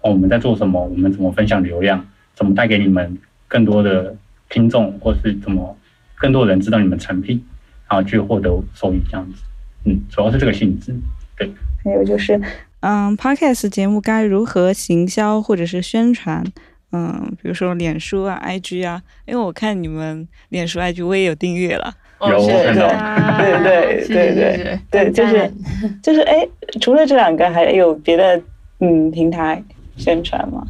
[0.00, 3.16] 哦、我们在做什么，我们怎么分享流量，怎么带给你们
[3.46, 4.16] 更多的
[4.50, 5.76] 听众，或是怎么
[6.22, 7.44] 更多人知道你们产品，
[7.90, 9.42] 然后去获得收益这样子。
[9.84, 10.94] 嗯，主要是这个性质。
[11.36, 11.50] 对
[11.82, 12.40] 还有就是，
[12.78, 16.44] 嗯，Podcast 节目该如何行销或者是宣传？
[16.92, 21.92] 嗯，比如说脸书啊、IG 啊，因为我看你们脸书、IG 我也有订阅了。
[22.20, 24.78] 有对对对对。
[24.88, 25.52] 对，就是
[26.00, 26.46] 就是，哎，
[26.80, 28.40] 除了这两个，还有别的
[28.78, 29.60] 嗯平台
[29.96, 30.64] 宣传吗？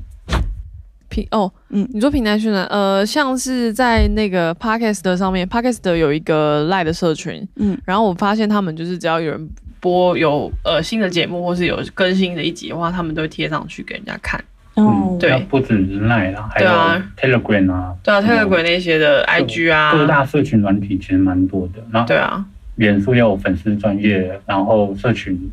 [1.13, 1.87] 平哦，嗯。
[1.93, 9.49] 你说平台宣传，呃，像是在那个 Podcast 上面，Podcast 有一个赖的社群，嗯，然后我发现他们就是只要有人
[9.79, 14.43] 播有呃新的节目或是有更新的一集的话，他们都会贴上去给人家看。
[14.75, 15.39] 哦，对。
[15.51, 17.11] 不止 Line 啦，还有对啊。
[17.21, 19.93] Telegram 啊，对啊，Telegram 那些的 IG 啊。
[19.93, 21.83] 各啊，大社群软体其实蛮多的。
[21.91, 22.43] 然后对啊，
[22.77, 25.51] 脸书要有粉丝专业，然后社群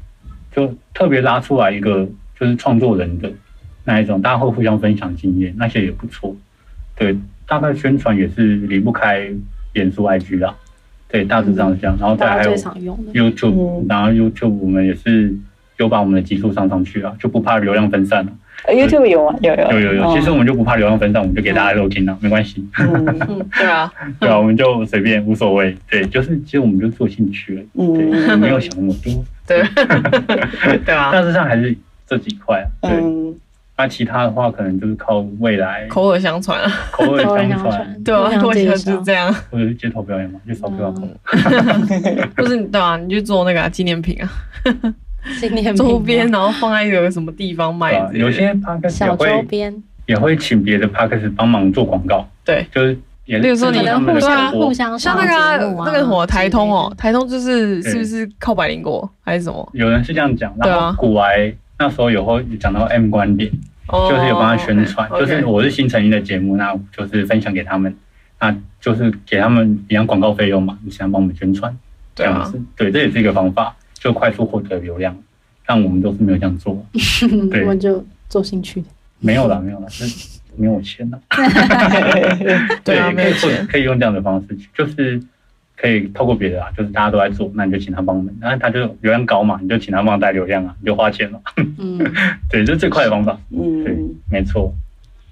[0.55, 2.07] 就特别拉出来一个
[2.39, 3.29] 就是创作人的，
[3.89, 6.35] 那一种，大家会互相分享经验，那些也不错。
[6.95, 9.27] 对，大概宣传也是离不开
[9.73, 10.55] 脸书、IG 啦。
[11.07, 11.97] 对，大致上是这样。
[11.99, 12.53] 然后再还有。
[13.13, 15.33] YouTube，、嗯然后 YouTube 我们也是
[15.77, 18.31] 有把我们的基数上上去啊，就不怕流量分散了。
[18.67, 19.35] 呃 YouTube 有啊？
[19.41, 22.63] 有有有有有，哦其实我们就不怕流量分散，我们就给大家都听了，没关系。
[23.57, 25.75] 对啊， 对啊，我们就随便无所谓。
[25.89, 29.25] 对，就是其实我们就做兴趣而已，对，嗯没有想那么多。
[29.47, 29.63] 对，
[30.85, 31.75] 对啊，大致上还是
[32.05, 32.67] 这几块啊。
[32.89, 33.01] 对，
[33.79, 42.27] 嗯，那其他的话可能就是靠未来口耳相传啊，口耳相传， 对啊，我以前介绍就是这样，或者是街头表演嘛，就扫 QR code。
[42.35, 44.29] 或是你对啊，你去做那个啊纪念品啊，
[45.39, 48.53] 纪念品周边，然后放在一个什么地方卖有些
[48.89, 55.25] 小周会边，也会请别的 podcast 帮忙做广告，对，就是也例如说你制作他们互相互相像那
[55.57, 59.69] 个那个什么台通哦，台通就是是不是靠百灵果还是什么？
[59.73, 63.49] 有人是这样讲，然后古癌那时候有后讲到 M 观点，
[63.87, 67.95] 哦就是有帮他宣传就是我是新成立的节目，那就是分享给他们，
[68.39, 71.75] 那就是给他们一样广告费用嘛，你想帮我们宣传，
[72.13, 75.17] 这样子，对，这也是一个方法，就快速获得流量，
[75.65, 76.85] 但我们都是没有这样做，
[77.49, 77.61] 对。
[77.61, 78.87] 我们就做兴趣的。
[79.19, 81.19] 没有啦，没有啦，是没有钱啦，
[82.83, 85.21] 对可以可以用这样的方式去，就是
[85.79, 91.41] 可以透过别的啊，就是大家都在做，那你就请他帮我们，然后他就流量高嘛，你就请他帮忙带流量啊，你就花钱了，
[91.77, 91.97] 嗯，
[92.51, 94.73] 对，这是最快的方法，对嗯，，没错，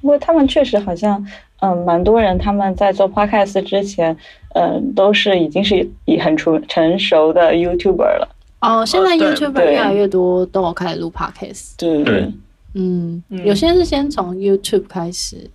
[0.02, 1.26] 不过他们确实好像，
[1.60, 4.16] 嗯，蛮多人他们在做 podcast 之前，
[4.56, 8.30] 嗯，都是已经是已很成成熟的 YouTuber 了。
[8.62, 11.74] 哦，现在 YouTuber 越来越多都有开始录 Podcast。
[11.78, 12.32] 对对
[12.74, 15.50] 嗯，嗯有些是先从 YouTube 开始，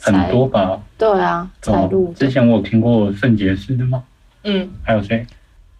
[0.00, 0.80] 很多吧。
[0.96, 2.14] 对啊，才录哦。
[2.16, 2.28] 之。
[2.30, 4.02] 前我有听过圣洁师的吗？
[4.46, 5.26] 嗯，还有谁？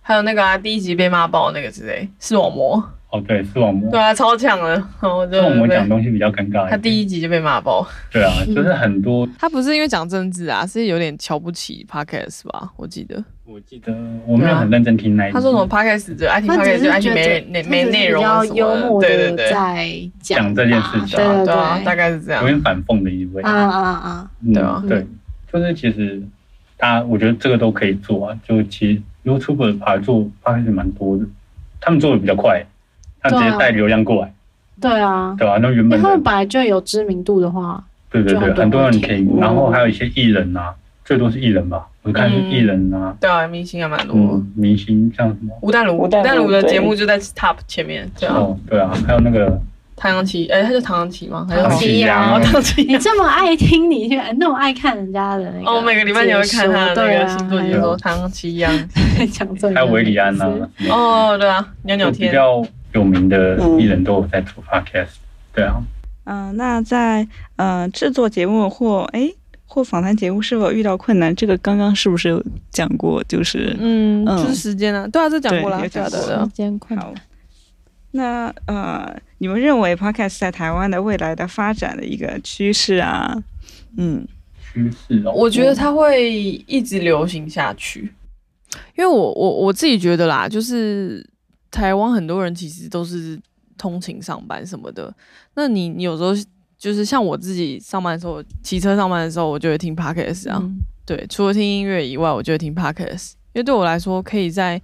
[0.03, 3.99] 还有那个啊，第一集被骂爆那个之类，视网膜，哦，对，视网膜对。
[4.01, 6.69] 啊，超强的，视网膜讲东西比较尴尬。
[6.69, 9.29] 他第一集就被骂爆，对啊，嗯就是很多。
[9.39, 12.71] 他不是因为讲政治啊，是有点瞧不起 podcast 吧？
[12.77, 13.93] 我记得我记得
[14.27, 15.35] 我没有很认真听那一集。
[15.35, 22.49] 他说什么 podcast 就爱听他只 podcast 就爱听是觉没内得他只是没内容比较什么幽默的，对对对，的在讲这件事情吧对对对啊，大概是这样有。
[22.49, 23.43] 点反讽的一位。
[23.43, 24.31] 啊啊啊！
[24.45, 25.07] 嗯对啊对，
[25.53, 26.23] 就是其实
[26.77, 28.39] 大家，我觉得这个都可以做啊。
[28.47, 31.25] 就其实 YouTube 爬做 p 开始蛮多的，
[31.81, 32.65] 他们做的比较快，
[33.21, 34.33] 他们直接带流量过来，
[34.81, 44.17] 对啊，对啊、那原本他们本来就有知名度的话，对对对，很多人人听，听然后还有一些艺人啊，最多是艺人吧，我看是艺人啊，对啊，明星还蛮多。
[44.17, 45.53] 嗯，明星像什么。
[45.63, 48.37] 吴淡如，吴淡如的对节目就在 Top 前面，对啊。
[48.37, 49.61] 哦，对啊，还有那个
[49.97, 51.47] 唐扬奇，哎，他叫唐扬奇吗？
[51.49, 52.95] 还是唐什么琪阳哦，唐琪阳。
[52.95, 58.71] 你这么爱听，你却那么爱看人家的那个哦，每个礼拜你会看他的那个星座解说，唐扬琪一样。
[59.33, 62.31] 讲这个还有维里安啊，哦，对啊，袅袅天。
[62.31, 65.17] 比较有名的艺人都有在做 podcast，
[65.55, 65.83] 对啊，
[66.25, 69.31] 嗯、那在呃制作节目或哎
[69.65, 71.35] 或访谈节目是否遇到困难？
[71.35, 73.25] 这个刚刚是不是有讲过？
[73.25, 76.51] 就是嗯，嗯就是时间啊，对啊，这讲过了，对啊，对有讲过时。
[76.53, 77.15] 间困难好。
[78.17, 83.37] 那呃，你们认为 podcast 在台湾的未来的发展的一个趋势啊？
[83.97, 84.27] 嗯，
[84.73, 86.33] 趋势哦，我觉得它会
[86.67, 88.13] 一直流行下去，
[88.97, 91.25] 因为我我我自己觉得啦，就是
[91.71, 93.39] 台湾很多人其实都是
[93.79, 95.15] 通勤上班什么的，
[95.55, 96.33] 那你你有时候
[96.77, 100.79] 就是像我自己上班的时候，骑车上班的时候，我就会听 podcast 啊，嗯。
[101.07, 104.83] 对，除了听音乐以外，我就会听 podcast，因为对我来说，可以在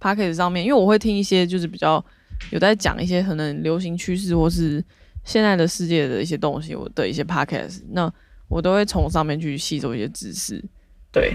[0.00, 2.02] podcast 上面，因为我会听一些就是比较
[2.50, 4.82] 有在讲一些可能流行趋势或是
[5.24, 8.10] 现在的世界的一些东西，我的一些 podcast，那
[8.48, 10.64] 我都会从上面去吸收一些知识。
[11.12, 11.34] 对，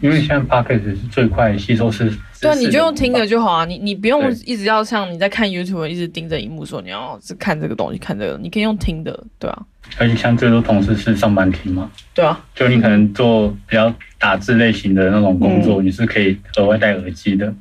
[0.00, 9.66] 因为现在 podcast 是最快吸收是，对啊，你就用听的就好啊，你你不用一直要像你在看 YouTube 一直盯着荧幕说你要是看这个东西看这个，你可以用听的，对啊，
[9.96, 17.54] 而且像最多同事是上班听嘛，对啊，就你可能做比较打字类型的那种工作，你是可以额外戴耳机的。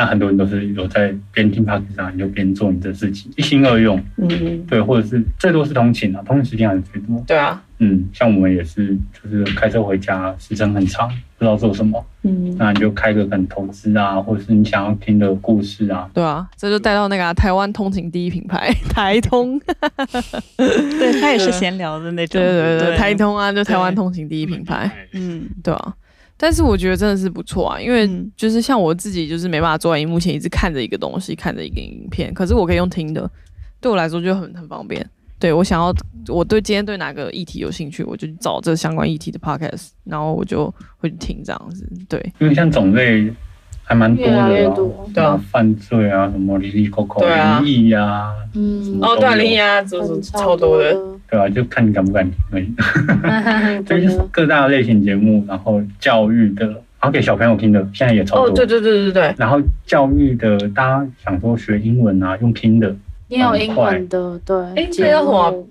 [0.00, 4.02] 那很多人都是有在边听 podcast 啊，你就边做你的事情，一心二用。
[4.16, 7.22] 嗯，对，或者是最多是通勤啊，通勤时间还是最多。
[7.26, 19.60] 对啊，嗯，像我们也是，就是开车回家时程很长，不知道做什么，嗯，那你就开个很投资啊，或者是你想要听的故事啊，对啊，这就带到那个啊、台湾通勤第一品牌 台通。
[20.56, 22.96] 对他也是闲聊的那种，对对对，对。
[22.96, 25.94] 台，通啊，就台湾通勤第一品牌，嗯对啊。
[26.42, 33.30] 但是我觉得真的是不错啊，因为嗯就是像我自己，就是没办法坐在荧幕前一直看着一个东西，看着一个影片，可是我可以用听的，
[33.78, 35.06] 对我来说就很很方便。
[35.38, 35.94] 对我想要，
[36.28, 41.86] 我对今天对哪个议题有兴趣，我就找这相关议题的 podcast，然后我就会去听这样子。
[42.08, 43.30] 对，因为像种类
[43.82, 45.10] 还蛮多的啊，越多。
[45.14, 50.94] 对啊犯罪啊，什么对啊灵异啊，嗯，哦，对啊，都有林呀，就是很超多的。
[51.30, 52.68] 对啊，就看你敢不敢听而已。
[53.86, 58.46] 这就是各大类型节目，然后教育的，然后给小朋友听的，现在也超多。
[58.46, 62.94] 哦，对对对对对，然后教育的，大家想说学英文啊，用听的，
[63.28, 64.56] 也有英文的，对。
[64.74, 65.68] 哎这节叫什么目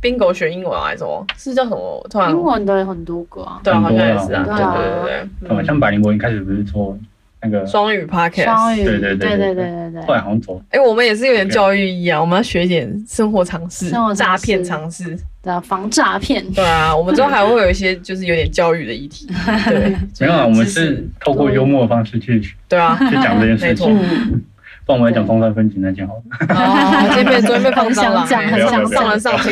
[0.00, 1.26] ？bingo 学英文啊还是什么？
[1.36, 1.76] 是叫什么？
[1.76, 3.60] 我突然英文的很多个啊。
[3.64, 5.56] 对啊，好很多啊像也是啊，对对啊对对对对吧？
[5.60, 5.64] 嗯。
[5.64, 6.96] 像百灵国一开始不是做
[7.42, 10.02] 那个双语 podcast，对对对对对对对。
[10.02, 16.44] 后来好像走，哎、我们也是有点教育意义啊，我们要学一点生活常识、诈骗常识，对啊，防诈骗。
[16.52, 19.26] 对啊，我们之后还会有一些就是有点教育的议题。
[19.66, 24.44] 对，没有啊，我们是透过幽默的方式去对啊去讲这件事情。
[24.86, 26.22] 那我们来讲风山风景那讲好了。
[26.48, 29.50] 哦，这边这被风山了，讲很想上了上去，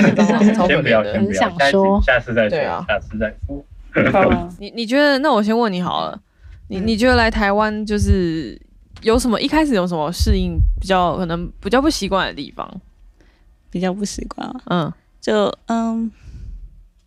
[0.67, 2.51] 先不要，先不要，下次再，下次再说。
[2.51, 3.65] 对啊，下次再说。
[4.13, 5.19] 好， 你你觉得？
[5.21, 6.19] 那我先问你好了。
[6.69, 8.61] 你你觉得来台湾就是
[9.03, 12.69] 有什么一开始有什么适应比较可能比较不习惯的地方？
[13.71, 14.61] 比较不习惯啊。
[14.67, 16.11] 嗯就嗯，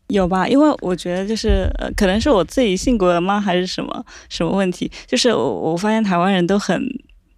[0.08, 4.92] 有吧，因为我觉得就是呃，可能是我自己性格吗，还是什么什么问题？
[5.08, 6.84] 就是我我发现台湾人都很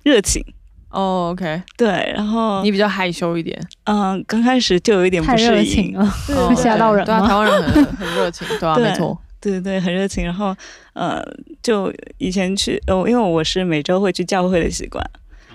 [0.03, 0.43] 热情，
[0.89, 6.03] 哦，OK，对，然后你比较害羞一点，嗯，刚开始就有一点不适应热情，了，
[6.35, 7.35] 哦会吓到人对啊，台？
[7.35, 9.17] 湾人很很热情，对啊，对没错。
[9.43, 10.23] 对对对，很热情。
[10.23, 10.55] 然后
[10.93, 11.21] 呃，
[11.61, 15.03] 就以前去，呃，因为我是每周会去教会的习惯，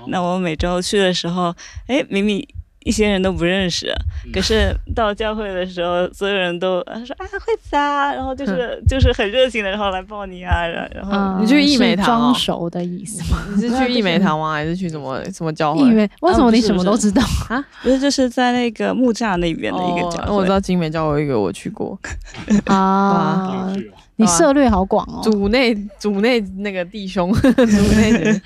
[0.09, 1.55] 那我每周去的时候，
[1.86, 2.47] 哎，明明
[2.89, 3.93] 一些人都不认识，
[4.32, 13.45] 可是到教会的时候，所有人都呃说啊惠子啊，然后就是 就是很热情的，然后来抱你啊，然然后嗯你去义美堂哦装熟的意思吗？
[13.55, 14.55] 你是去义美堂吗？
[14.55, 15.86] 还是去什么 什么教会？
[15.86, 17.62] 义美，为什么你什么都知道啊？
[17.82, 21.99] 不是 就是在那个木栅那边的一个教会，哦我知道精美教会一个我去过，
[22.64, 23.70] 啊，
[24.16, 28.41] 你涉略好广哦，组内组内那个弟兄，组内人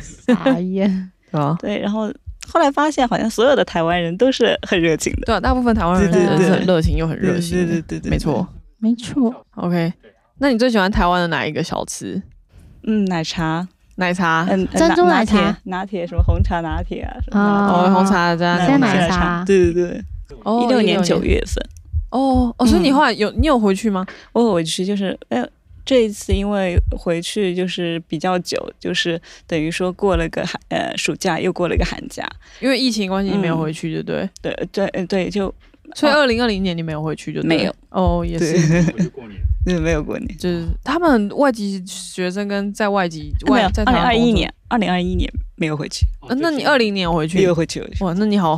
[0.00, 1.12] 傻眼。
[1.32, 1.56] 对吧？
[1.60, 2.10] 对，然后
[2.56, 8.48] 后来发现好像所有的台湾人都是很热情的，对啊，大部分台湾人对对对是很热情又很热心，对对对没错。
[8.78, 9.92] 没错，OK，
[10.38, 12.22] 那你最喜欢台湾的哪一个小吃？
[12.84, 19.44] 嗯，奶茶，奶茶，嗯，珍珠拿奶茶铁，拿铁什么红茶拿铁啊，什么哦，红茶加奶奶茶。
[19.44, 20.04] 对对对，
[20.44, 21.62] 哦一六年九月份，
[22.08, 22.94] 哦哦，所以你嗯。
[22.94, 24.06] 后来有你有回去吗？
[24.32, 25.46] 我回去就是，哎，
[25.86, 32.28] 这一次因为回去就是比较久，就是等于说过了个寒呃暑假，又过了个寒假，
[32.60, 34.28] 因为疫情关系你没有嗯回去，对不对？
[34.42, 35.54] 对对呃对，就
[35.94, 37.74] 所以二零二零年你没有回去，就对没有。
[37.90, 38.84] 哦，也对是，
[39.64, 47.38] 对没有过年，就是他们外籍学生跟在外籍外在，二零二一年，二零二一年没有回去，呃那你二零年回去？
[47.38, 47.54] 没有？
[47.54, 47.80] 回去。
[48.00, 48.56] 哇，那你好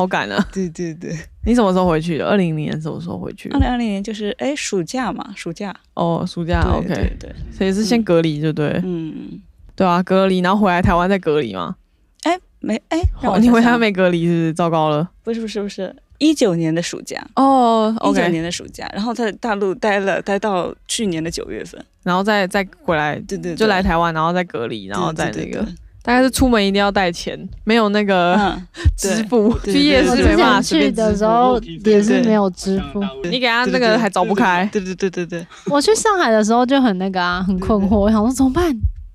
[0.00, 0.48] 好赶啊！
[0.50, 2.26] 对对对，你什么时候回去的？
[2.26, 3.60] 二零年什么时候回去的二？
[3.60, 8.80] 零二零年就是哎暑假嘛，暑假，哦，暑假对 OK，对对，所以是先隔离，对不对？
[8.82, 9.38] 嗯，
[9.76, 11.76] 对啊，隔离，然后回来台湾再隔离嘛。
[12.22, 14.52] 哎没哎，哦，你回台湾没隔离是不是？
[14.54, 15.06] 糟糕了。
[15.22, 30.90] 不是不是不是，一九年的暑假，哦一九年的暑假，然后在大陆待了待到去年的九月份，然后再再回来，对对，就来台湾，然后再隔离，然后再那个，对对对大概是出门一定要带钱，没有那个嗯， 支付， 去夜市没办法去。
[30.90, 33.02] 的时候也是没有支付。
[33.24, 38.74] 你给他那个还找不开，对对对对对，我去上海的时候就很那个啊，很困惑，我想说怎么办？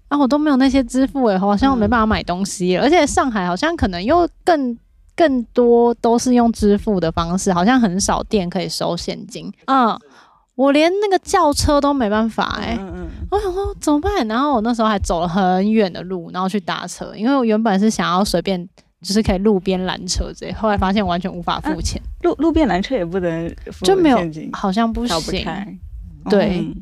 [0.09, 4.77] 啊，我都没有那些支付诶，好像我没办法买东西，而且上海好像可能又更
[5.15, 9.51] 更多都是用支付的方式，好像很少店可以收现金。
[9.65, 9.99] 嗯，
[10.55, 12.77] 我连那个轿车都没办法诶。
[12.79, 14.27] 嗯嗯我想说怎么办？
[14.27, 18.67] 然后我那时候还走了很远的路，然后去搭车，因为我原本是想要随便。
[19.01, 24.17] 就是可以路边拦车之类，后来发现完全无法付钱，路路边拦车也不能付就没有，
[24.51, 25.43] 好像不行。
[25.43, 25.77] 开，
[26.29, 26.75] 对嗯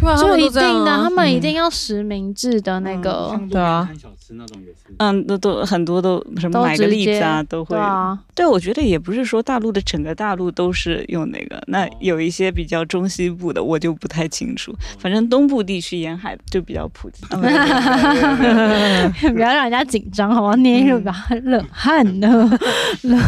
[0.00, 4.72] 对啊，就一定的，啊他们一嗯定要实名制的那个，对啊，小吃那种也是。
[4.98, 7.80] 嗯，都都很多都什么买个直接栗子啊，都会对。
[7.80, 14.74] 啊，对，我觉得也不是说大陆的整个大陆都是用那个，那有一些比较中西部的，我就不太清楚。
[14.98, 17.22] 反正东部地区沿海就比较普及。
[19.32, 20.56] 不要让人家紧张，好吗？
[20.56, 21.00] 捏一个
[21.44, 22.58] 冷汗呢，
[23.02, 23.20] 冷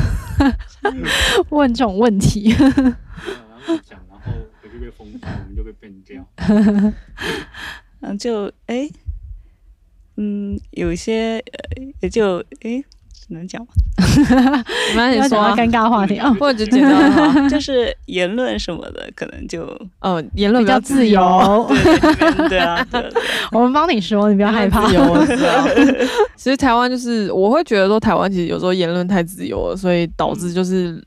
[1.50, 2.52] 问这种问题，
[4.78, 6.24] 讲，然后回去被封杀，我们就被 ban 掉。
[8.00, 8.88] 嗯，就哎，
[10.16, 13.68] 嗯，有一些呃，也就哎，只能讲吗？
[14.90, 19.62] 你们要你说尴尬话题啊，或者就简单， 就是言论什么的，可能就
[20.00, 21.68] 哦，言论比较自由。
[22.48, 22.86] 对啊，
[23.52, 24.94] 我们帮你说，你不要害怕自。
[24.94, 25.66] 由，我知道。
[26.36, 31.02] 其实台湾就是，我会觉得说，台湾其实有时候言论太自由了，所以导致就是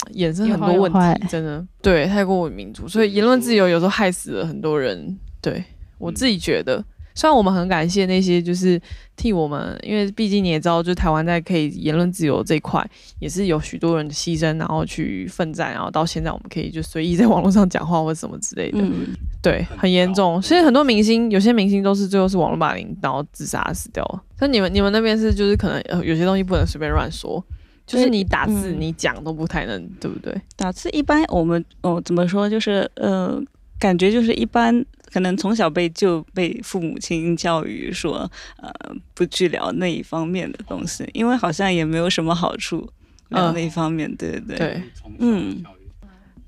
[0.14, 5.18] 衍生很多问有有题，真的对太过于民主，所以言论自由有时候害死了很多人。
[5.42, 5.62] 对
[5.98, 6.84] 我自己觉得，
[7.14, 8.80] 虽然我们很感谢那些就是
[9.16, 12.84] 替我们，因为毕竟你也知道，就台湾在可以言论自由这一块，
[13.18, 18.78] 也是有许多人的牺牲，然后去奋战，然后到现在我们可以就随意在网络上讲话或什么之类的。
[18.80, 19.08] 嗯，
[19.42, 20.40] 对，很严重。
[20.40, 24.22] 所以很多明星，有些明星都是最后是网络霸凌，然后自杀死掉了。
[24.38, 27.42] 那你们你们那边是就是可能呃有些东西不能随便乱说，
[27.90, 30.32] 就是你打字、嗯你讲都不太能，对不对？
[30.56, 33.42] 打字一般我们哦怎么说就是呃，
[33.78, 38.70] 感觉就是一般，可能从小被就被父母亲教育说呃
[39.14, 42.88] 不去聊那一方面的东西，因为好像也没有什么好处
[43.30, 44.56] 聊嗯那一方面，对对对。
[44.58, 44.82] 对，
[45.18, 45.62] 嗯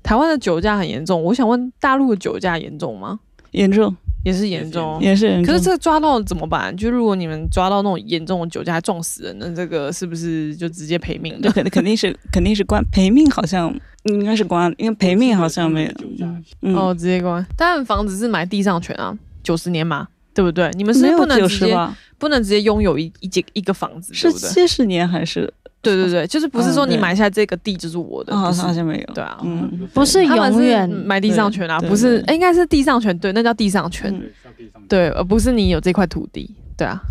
[0.01, 3.19] 台湾的酒驾很严重，我想问大陆的酒驾严重吗？
[3.51, 4.99] 严重也是严重哦。
[5.01, 6.75] 也是严重，可是这抓到怎么办？
[6.75, 11.53] 就如果你们抓到那种严重的酒驾撞死人，那这个是不是就直接赔命这的？
[11.53, 15.91] 肯肯定是肯定是关赔命，好像应该是关，因为赔命好像没有。
[16.61, 17.45] 嗯，哦，直接关。
[17.57, 20.69] 但房子是买地上权啊，九十年嘛，对不对？
[20.73, 21.77] 你们是不能直接？
[22.17, 24.49] 不能直接拥有一一间一个房子，是不对？
[24.49, 25.53] 七十年还是？
[25.83, 29.13] 对对对，就是不是说你买下这个地就是我的，好像没有。
[29.13, 34.23] 对啊，嗯，不是他们是永远买地上权啊，不是，应该是地上权，对，那叫地上权，嗯。
[34.87, 37.01] 对，而不是你有这块土地，对啊，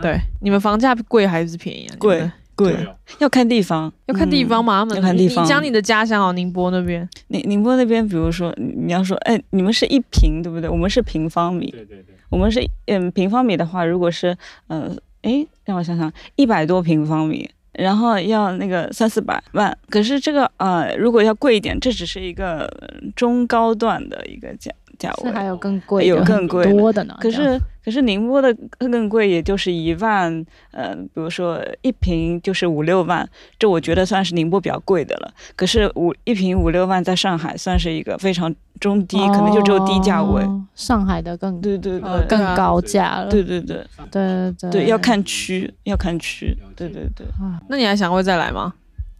[0.00, 1.94] 对，你们房价贵还是便宜啊？
[1.98, 2.74] 贵贵，
[3.18, 4.64] 要看地方，要看地方嗯。
[4.64, 5.44] 嘛，他们要看地方。
[5.44, 10.70] 你讲你的家乡哦，宁波那边，宁宁波那边，比如说你你要说，哎，你们是一平，对不对？
[10.70, 14.34] 我们是平方米，对对对，我们是嗯平方米的话，如果是
[14.68, 14.90] 呃，
[15.22, 17.50] 哎，让我想想，一百多平方米。
[17.72, 22.68] 然后要那个三四百万，可是这个呃，如果要贵一点，这只是一个
[23.16, 24.70] 中高段的一个价
[25.02, 25.30] 价位。
[25.30, 27.16] 是还有更贵的，有更贵多的呢。
[27.20, 33.28] 可是可是宁波的更贵，也就是一万，呃，比如说一瓶就是五六万，
[33.58, 35.32] 这我觉得算是宁波比较贵的了。
[35.56, 40.42] 可是五一瓶五六万在上海算是一个非常中低，可能就只有低价位。
[40.44, 43.30] 哦上海的更对对对，呃更高价了。
[43.30, 46.56] 对对对对对对，要看区，要看区。
[46.74, 48.72] 对对对，啊那你还想会再来吗？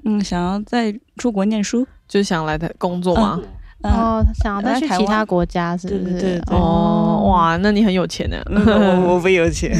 [0.04, 3.38] 嗯，想要再出国念书，就是想来台工作吗？
[3.40, 3.48] 嗯，
[3.82, 6.02] 哦，想要再去其他国家是不是？
[6.04, 8.36] 对对对对哦，，哇，那你很有钱呢。
[8.46, 9.76] 嗯我我不有钱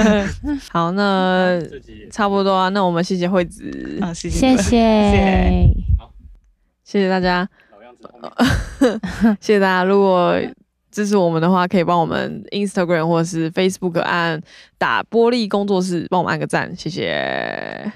[0.72, 1.60] 好，那
[2.10, 5.68] 差不多啊，那我们谢谢惠子，啊，谢谢谢谢。
[6.84, 7.48] 谢谢大家，
[9.40, 9.84] 谢谢大家。
[9.84, 10.38] 如果
[10.90, 14.40] 支持我们的话，可以帮我们 Instagram 或者是 Facebook 按
[14.78, 17.90] 打玻璃工作室，帮我们按个赞，谢谢。